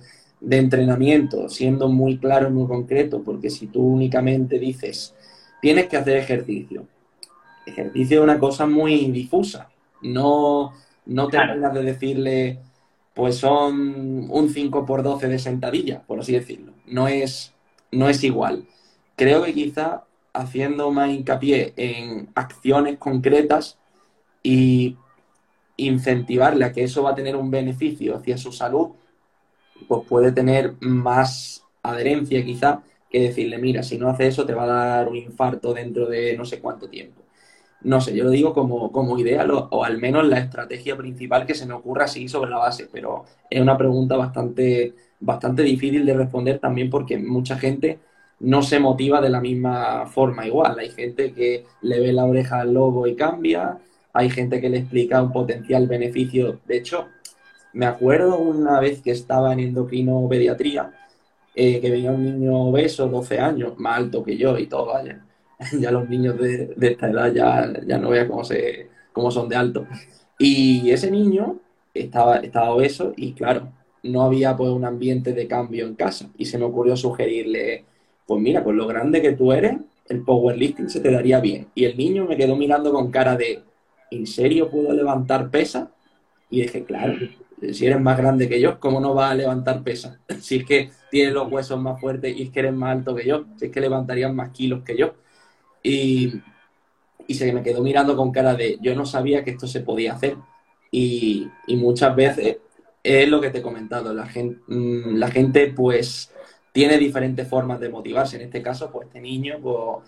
[0.49, 5.15] entrenamiento, siendo muy claro y muy concreto, porque si tú únicamente dices,
[5.61, 6.85] tienes que hacer ejercicio,
[7.65, 9.69] ejercicio es una cosa muy difusa,
[10.01, 10.73] no,
[11.07, 12.59] no terminas de decirle,
[13.13, 17.53] pues son un 5 por 12 de sentadilla, por así decirlo, no es,
[17.91, 18.65] no es igual.
[19.15, 20.03] Creo que quizá
[20.35, 23.77] haciendo más hincapié en acciones concretas
[24.43, 24.97] y
[25.77, 28.91] incentivarle a que eso va a tener un beneficio hacia su salud,
[29.87, 34.63] pues puede tener más adherencia quizá que decirle, mira, si no hace eso te va
[34.63, 37.21] a dar un infarto dentro de no sé cuánto tiempo.
[37.81, 41.53] No sé, yo lo digo como, como idea o, al menos la estrategia principal que
[41.53, 46.13] se me ocurra así sobre la base, pero es una pregunta bastante, bastante difícil de
[46.15, 47.99] responder también porque mucha gente
[48.39, 50.77] no se motiva de la misma forma igual.
[50.79, 53.79] Hay gente que le ve la oreja al lobo y cambia,
[54.13, 56.59] hay gente que le explica un potencial beneficio.
[56.65, 57.07] De hecho,
[57.73, 60.91] me acuerdo una vez que estaba en endocrino pediatría,
[61.55, 65.25] eh, que venía un niño obeso, 12 años, más alto que yo y todo, vaya.
[65.79, 69.55] ya los niños de, esta edad ya, ya no vean cómo, se, cómo son de
[69.55, 69.87] alto.
[70.37, 71.59] Y ese niño
[71.93, 73.71] estaba, estaba obeso y claro,
[74.03, 76.29] no había pues un ambiente de cambio en casa.
[76.37, 77.85] Y se me ocurrió sugerirle,
[78.25, 81.67] pues mira, con lo grande que tú eres, el powerlifting se te daría bien.
[81.75, 83.63] Y el niño me quedó mirando con cara de,
[84.11, 85.91] ¿en serio puedo levantar pesa?
[86.49, 87.15] Y dije, claro,
[87.71, 90.19] si eres más grande que yo, ¿cómo no vas a levantar pesa?
[90.39, 93.25] Si es que tienes los huesos más fuertes y es que eres más alto que
[93.25, 95.15] yo, si es que levantarías más kilos que yo.
[95.83, 96.41] Y,
[97.29, 100.37] se me quedó mirando con cara de, yo no sabía que esto se podía hacer.
[100.91, 102.57] Y, y muchas veces
[103.03, 106.31] es lo que te he comentado, la gente, mm, la gente pues
[106.75, 108.35] tiene diferentes formas de motivarse.
[108.35, 110.03] En este caso, pues este niño, pues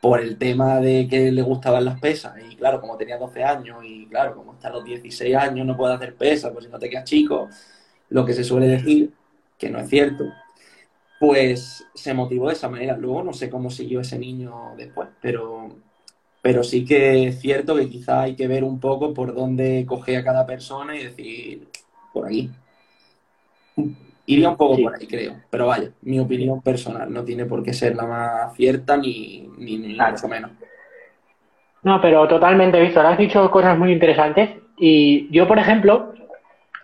[0.00, 2.34] por el tema de que le gustaban las pesas.
[2.48, 5.94] Y claro, como tenía 12 años y claro, como hasta los 16 años no puede
[5.94, 7.48] hacer pesas, pues si no te quedas chico,
[8.10, 9.12] lo que se suele decir,
[9.58, 10.26] que no es cierto,
[11.18, 12.96] pues se motivó de esa manera.
[12.96, 15.68] Luego no sé cómo siguió ese niño después, pero,
[16.42, 20.16] pero sí que es cierto que quizá hay que ver un poco por dónde coge
[20.16, 21.68] a cada persona y decir,
[22.12, 22.50] por aquí.
[24.26, 25.34] Iría un poco por ahí, creo.
[25.50, 29.78] Pero vaya, mi opinión personal no tiene por qué ser la más cierta ni, ni,
[29.78, 30.50] mucho menos.
[31.82, 33.04] No, pero totalmente, Víctor.
[33.04, 34.50] Has dicho cosas muy interesantes.
[34.78, 36.14] Y yo, por ejemplo,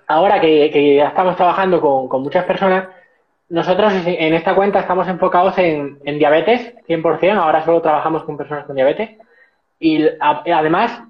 [0.06, 2.88] ahora que, ya estamos trabajando con, muchas personas,
[3.48, 7.38] nosotros en esta cuenta estamos enfocados en, en diabetes, 100%.
[7.38, 9.16] Ahora solo trabajamos con personas con diabetes.
[9.78, 11.02] Y además,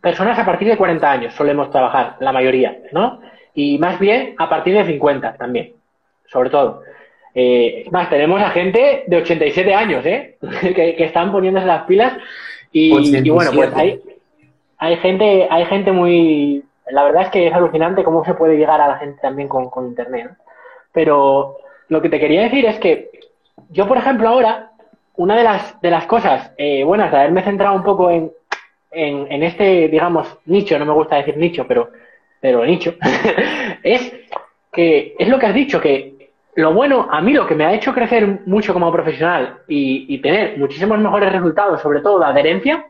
[0.00, 3.20] personas a partir de 40 años solemos trabajar, la mayoría, ¿no?
[3.56, 5.72] Y más bien a partir de 50 también,
[6.26, 6.82] sobre todo.
[7.34, 10.36] Eh, más, tenemos a gente de 87 años, ¿eh?
[10.60, 12.12] que, están poniéndose las pilas
[12.70, 12.90] y,
[13.30, 14.00] bueno, pues hay,
[14.78, 16.62] hay, gente, hay gente muy...
[16.90, 19.70] La verdad es que es alucinante cómo se puede llegar a la gente también con,
[19.70, 20.30] con Internet.
[20.92, 21.56] Pero
[21.88, 23.10] lo que te quería decir es que
[23.70, 24.72] yo, por ejemplo, ahora
[25.16, 28.30] una de las, de las cosas eh, buenas de haberme centrado un poco en,
[28.90, 31.90] en, este, digamos, nicho, no me gusta decir nicho, pero,
[32.46, 32.94] pero nicho,
[33.82, 34.14] es
[34.72, 37.74] que es lo que has dicho, que lo bueno, a mí lo que me ha
[37.74, 42.86] hecho crecer mucho como profesional y, tener muchísimos mejores resultados, sobre todo de adherencia,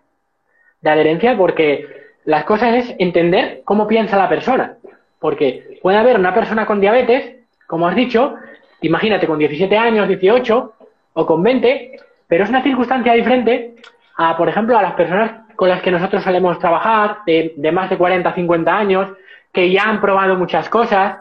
[0.83, 1.87] de adherencia, porque
[2.27, 4.75] las cosas es entender cómo piensa la persona.
[5.19, 7.37] Porque puede haber una persona con diabetes,
[7.67, 8.35] como has dicho,
[8.83, 10.75] imagínate con 17 años, 18
[11.15, 11.99] o con 20,
[12.29, 13.75] pero es una circunstancia diferente
[14.19, 17.97] a, por ejemplo, a las personas con las que nosotros solemos trabajar, de, más de
[17.97, 19.09] 40, 50 años,
[19.57, 21.17] que ya han probado muchas cosas,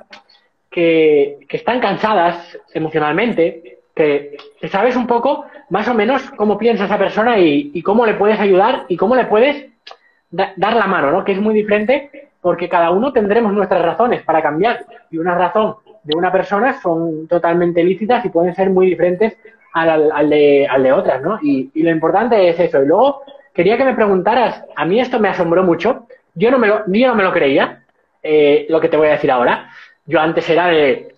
[0.69, 4.35] que, están cansadas emocionalmente, que,
[4.69, 8.83] sabes un poco más o menos cómo piensa esa persona y, cómo le puedes ayudar
[8.89, 9.67] y cómo le puedes
[10.31, 11.23] dar la mano, ¿no?
[11.23, 15.77] Que es muy diferente porque cada uno tendremos nuestras razones para cambiar y una razón
[16.03, 19.37] de una persona son totalmente lícitas y pueden ser muy diferentes
[19.71, 21.39] al, al, de, al de otras, ¿no?
[21.41, 22.83] Y, y, lo importante es eso.
[22.83, 23.21] Y luego
[23.53, 27.07] quería que me preguntaras, a mí esto me asombró mucho, yo no me lo, yo
[27.07, 27.84] no me lo creía,
[28.27, 29.69] eh, lo que te voy a decir ahora.
[30.07, 31.13] Yo antes era de,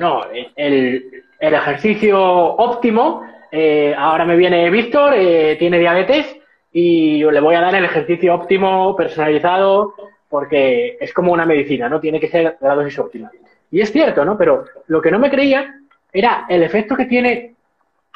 [0.00, 0.24] no,
[0.56, 3.22] el, el, ejercicio óptimo,
[3.52, 6.38] eh, ahora me viene Víctor, eh, tiene diabetes
[6.72, 9.94] y yo le voy a dar el ejercicio óptimo, personalizado,
[10.30, 12.00] porque es como una medicina, ¿no?
[12.00, 13.30] Tiene que ser la dosis óptima.
[13.70, 14.38] Y es cierto, ¿no?
[14.38, 15.74] Pero lo que no me creía
[16.10, 17.56] era el efecto que tiene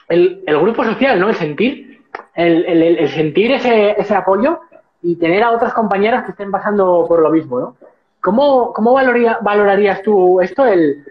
[0.08, 1.28] el, el grupo social, ¿no?
[1.28, 2.00] El sentir,
[2.34, 4.60] el, el, sentir ese, ese apoyo
[5.02, 7.76] y tener a otros compañeros que estén pasando por lo mismo, ¿no?
[8.22, 10.64] ¿Cómo, cómo valorarías tú esto?
[10.64, 11.04] El,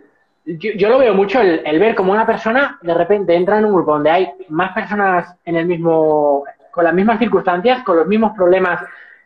[0.46, 3.74] yo, lo veo mucho, el, el, ver como una persona de repente entra en un
[3.74, 8.32] grupo donde hay más personas en el mismo, con las mismas circunstancias, con los mismos
[8.36, 8.82] problemas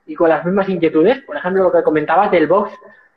[0.06, 1.22] y con las mismas inquietudes.
[1.22, 2.72] Por ejemplo, lo que comentabas del box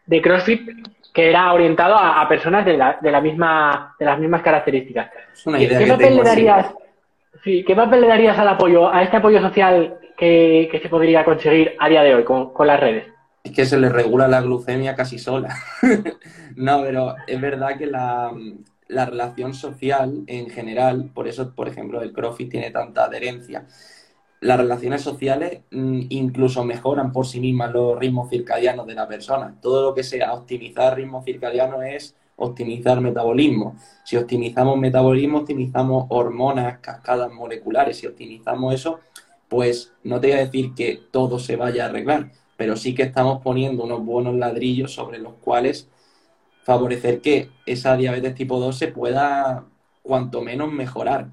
[0.07, 0.71] de CrossFit,
[1.13, 5.11] que era orientado a, personas de, la, de, la misma, de las mismas características.
[5.45, 6.75] ¿Qué, papel le darías,
[7.43, 11.75] sí, ¿Qué papel le darías al apoyo, a este apoyo social que, se podría conseguir
[11.79, 13.07] a día de hoy con, las redes?
[13.43, 15.57] Es que se le regula la glucemia casi sola.
[16.57, 18.33] no, pero es verdad que la,
[18.89, 23.67] la relación social en general, por eso, por ejemplo, el CrossFit tiene tanta adherencia
[24.41, 29.57] las relaciones sociales mm, incluso mejoran por sí mismas los ritmos circadianos de la persona.
[29.61, 33.77] Todo lo que sea optimizar ritmos circadianos es optimizar metabolismo.
[34.05, 37.99] Si optimizamos metabolismo, optimizamos hormonas, cascadas moleculares.
[37.99, 39.01] Si optimizamos eso,
[39.49, 43.05] pues no te voy a decir que todo se vaya a arreglar, pero sí que
[43.05, 45.89] estamos poniendo unos buenos ladrillos sobre los cuales
[46.65, 49.65] favorecer que esa diabetes tipo 2 se pueda
[50.03, 51.29] cuanto menos mejorar.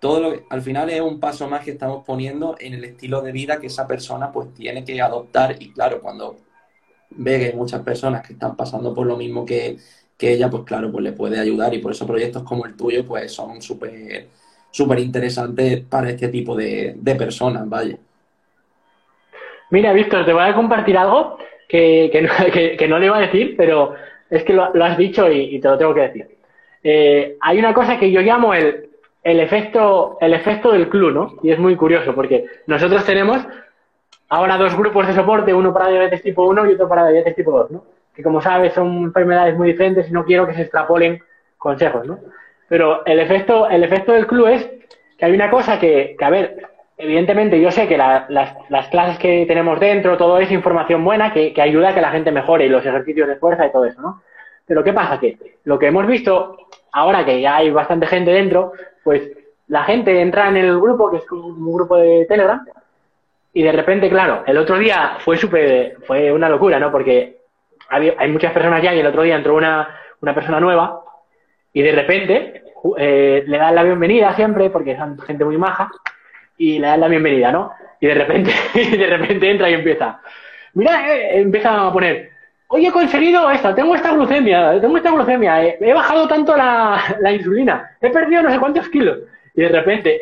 [0.00, 3.32] Todo lo al final es un paso más que estamos poniendo en el estilo de
[3.32, 5.56] vida que esa persona pues tiene que adoptar.
[5.58, 6.36] Y claro, cuando
[7.10, 9.78] ve que hay muchas personas que están pasando por lo mismo que,
[10.20, 11.74] ella, pues claro, pues le puede ayudar.
[11.74, 14.28] Y por eso proyectos como el tuyo pues son súper
[14.70, 17.98] súper interesantes para este tipo de, personas, vaya.
[19.70, 21.38] Mira, Víctor, te voy a compartir algo
[21.68, 22.10] que,
[22.78, 23.94] que, no, le iba a decir, pero
[24.30, 26.28] es que lo, has dicho y, te lo tengo que decir.
[26.82, 28.86] Eh, hay una cosa que yo llamo el
[29.26, 31.34] el efecto, el efecto del club, ¿no?
[31.42, 33.44] Y es muy curioso porque nosotros tenemos
[34.28, 37.50] ahora dos grupos de soporte, uno para diabetes tipo 1 y otro para diabetes tipo
[37.50, 37.84] 2, ¿no?
[38.14, 41.20] Que como sabes son enfermedades muy diferentes y no quiero que se extrapolen
[41.58, 42.20] consejos, ¿no?
[42.68, 44.70] Pero el efecto, el efecto del club es
[45.18, 46.62] que hay una cosa que, que a ver,
[46.96, 51.52] evidentemente yo sé que las, las, clases que tenemos dentro, todo es información buena que,
[51.52, 54.00] que ayuda a que la gente mejore y los ejercicios de fuerza y todo eso,
[54.00, 54.22] ¿no?
[54.66, 55.20] Pero ¿qué pasa?
[55.20, 56.56] Que lo que hemos visto
[56.92, 58.72] ahora que ya hay bastante gente dentro,
[59.04, 59.30] pues
[59.68, 62.64] la gente entra en el grupo, que es un grupo de Telegram,
[63.52, 66.90] y de repente, claro, el otro día fue súper, fue una locura, ¿no?
[66.90, 67.38] Porque
[67.88, 69.88] hay muchas personas ya y el otro día entró una,
[70.20, 71.00] una persona nueva
[71.72, 72.64] y de repente
[72.98, 75.90] eh, le dan la bienvenida siempre, porque son gente muy maja,
[76.58, 77.72] y le dan la bienvenida, ¿no?
[78.00, 80.20] Y de repente, de repente entra y empieza,
[80.74, 82.30] mira, eh, empieza a poner,
[82.68, 87.32] Hoy he conseguido esta, tengo esta glucemia, tengo esta glucemia, he, bajado tanto la, la,
[87.32, 89.18] insulina, he perdido no sé cuántos kilos.
[89.54, 90.20] Y de repente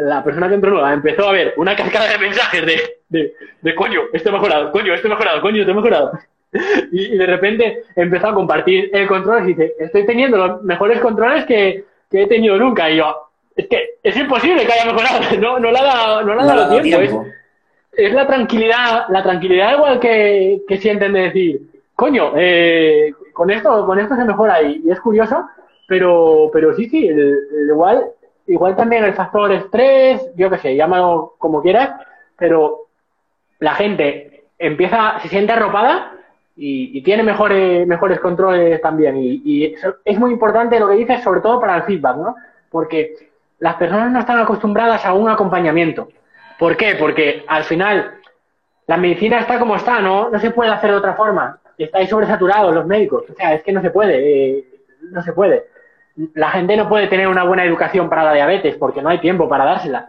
[0.00, 2.80] la persona que entró nueva empezó a ver una cascada de mensajes de,
[3.10, 6.12] de, de coño, esto mejorado, coño, esto mejorado, coño, esto he mejorado.
[6.90, 11.44] Y, de repente empezó a compartir el control y dice, estoy teniendo los mejores controles
[11.44, 12.90] que, que he tenido nunca.
[12.90, 13.27] Y yo,
[13.58, 16.44] es que es imposible que haya mejorado, no, no le ha dado, no le ha
[16.46, 17.26] dado tiempo
[17.98, 21.62] es la tranquilidad, la tranquilidad igual que, que sienten de decir,
[21.96, 25.48] coño, eh, con esto, con esto se mejora y, y es curioso,
[25.88, 27.10] pero, pero sí, sí,
[27.68, 28.04] igual,
[28.46, 32.00] igual también el factor estrés, yo qué sé, llámalo como quieras,
[32.36, 32.86] pero
[33.58, 36.12] la gente empieza, se siente arropada
[36.56, 39.16] y, tiene mejores, mejores controles también.
[39.16, 42.36] Y, y, es muy importante lo que dices, sobre todo para el feedback, ¿no?
[42.70, 43.27] Porque
[43.58, 46.08] las personas no están acostumbradas a un acompañamiento.
[46.58, 46.96] ¿Por qué?
[46.98, 48.14] Porque al final
[48.86, 50.30] la medicina está como está, ¿no?
[50.30, 51.58] No se puede hacer de otra forma.
[51.76, 53.24] Estáis sobresaturados los médicos.
[53.30, 54.58] O sea, es que no se puede.
[54.58, 54.64] Eh,
[55.10, 55.66] no se puede.
[56.34, 59.48] La gente no puede tener una buena educación para la diabetes porque no hay tiempo
[59.48, 60.08] para dársela.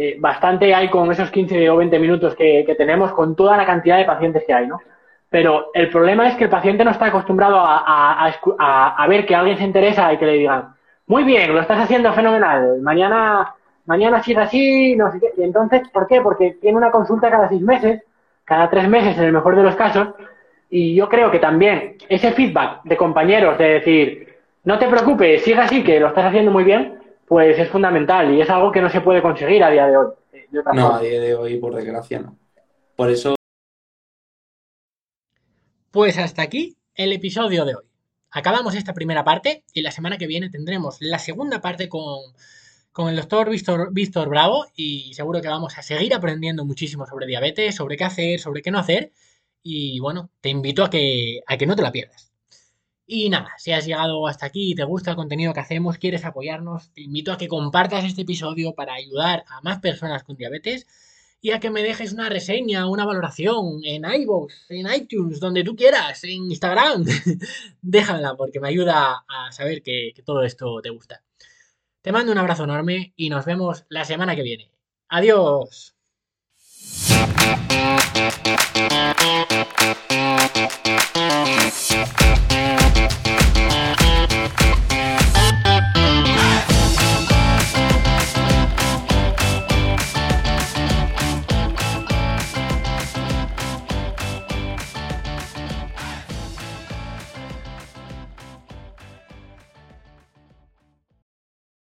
[0.00, 3.98] Eh, bastante hay con esos 15 o 20 minutos que, tenemos con toda la cantidad
[3.98, 4.80] de pacientes que hay, ¿no?
[5.28, 9.64] Pero el problema es que el paciente no está acostumbrado a, ver que alguien se
[9.64, 10.74] interesa y que le digan,
[11.08, 13.54] muy bien, lo estás haciendo fenomenal, mañana,
[13.86, 15.32] mañana si es así, no sé qué.
[15.38, 16.20] Y entonces, ¿por qué?
[16.20, 18.02] Porque tiene una consulta cada seis meses,
[18.44, 20.08] cada tres meses en el mejor de los casos,
[20.68, 25.58] y yo creo que también ese feedback de compañeros de decir, no te preocupes, sigue
[25.58, 28.90] así, que lo estás haciendo muy bien, pues es fundamental y es algo que no
[28.90, 30.06] se puede conseguir a día de hoy.
[30.74, 32.36] no, a día de hoy, por desgracia, no.
[32.96, 33.34] Por eso.
[35.90, 37.87] Pues hasta aquí el episodio de hoy.
[38.30, 42.20] Acabamos esta primera parte y la semana que viene tendremos la segunda parte con,
[42.92, 47.26] con el doctor Víctor, Víctor Bravo y seguro que vamos a seguir aprendiendo muchísimo sobre
[47.26, 49.12] diabetes, sobre qué hacer, sobre qué no hacer
[49.62, 52.32] y bueno, te invito a que, a que no te la pierdas.
[53.06, 56.26] Y nada, si has llegado hasta aquí y te gusta el contenido que hacemos, quieres
[56.26, 60.86] apoyarnos, te invito a que compartas este episodio para ayudar a más personas con diabetes
[61.40, 65.76] y a que me dejes una reseña, una valoración en iVoox, en iTunes, donde tú
[65.76, 67.04] quieras, en Instagram.
[67.82, 71.22] Déjala porque me ayuda a saber que, que todo esto te gusta.
[72.02, 74.70] Te mando un abrazo enorme y nos vemos la semana que viene.
[75.08, 75.94] Adiós.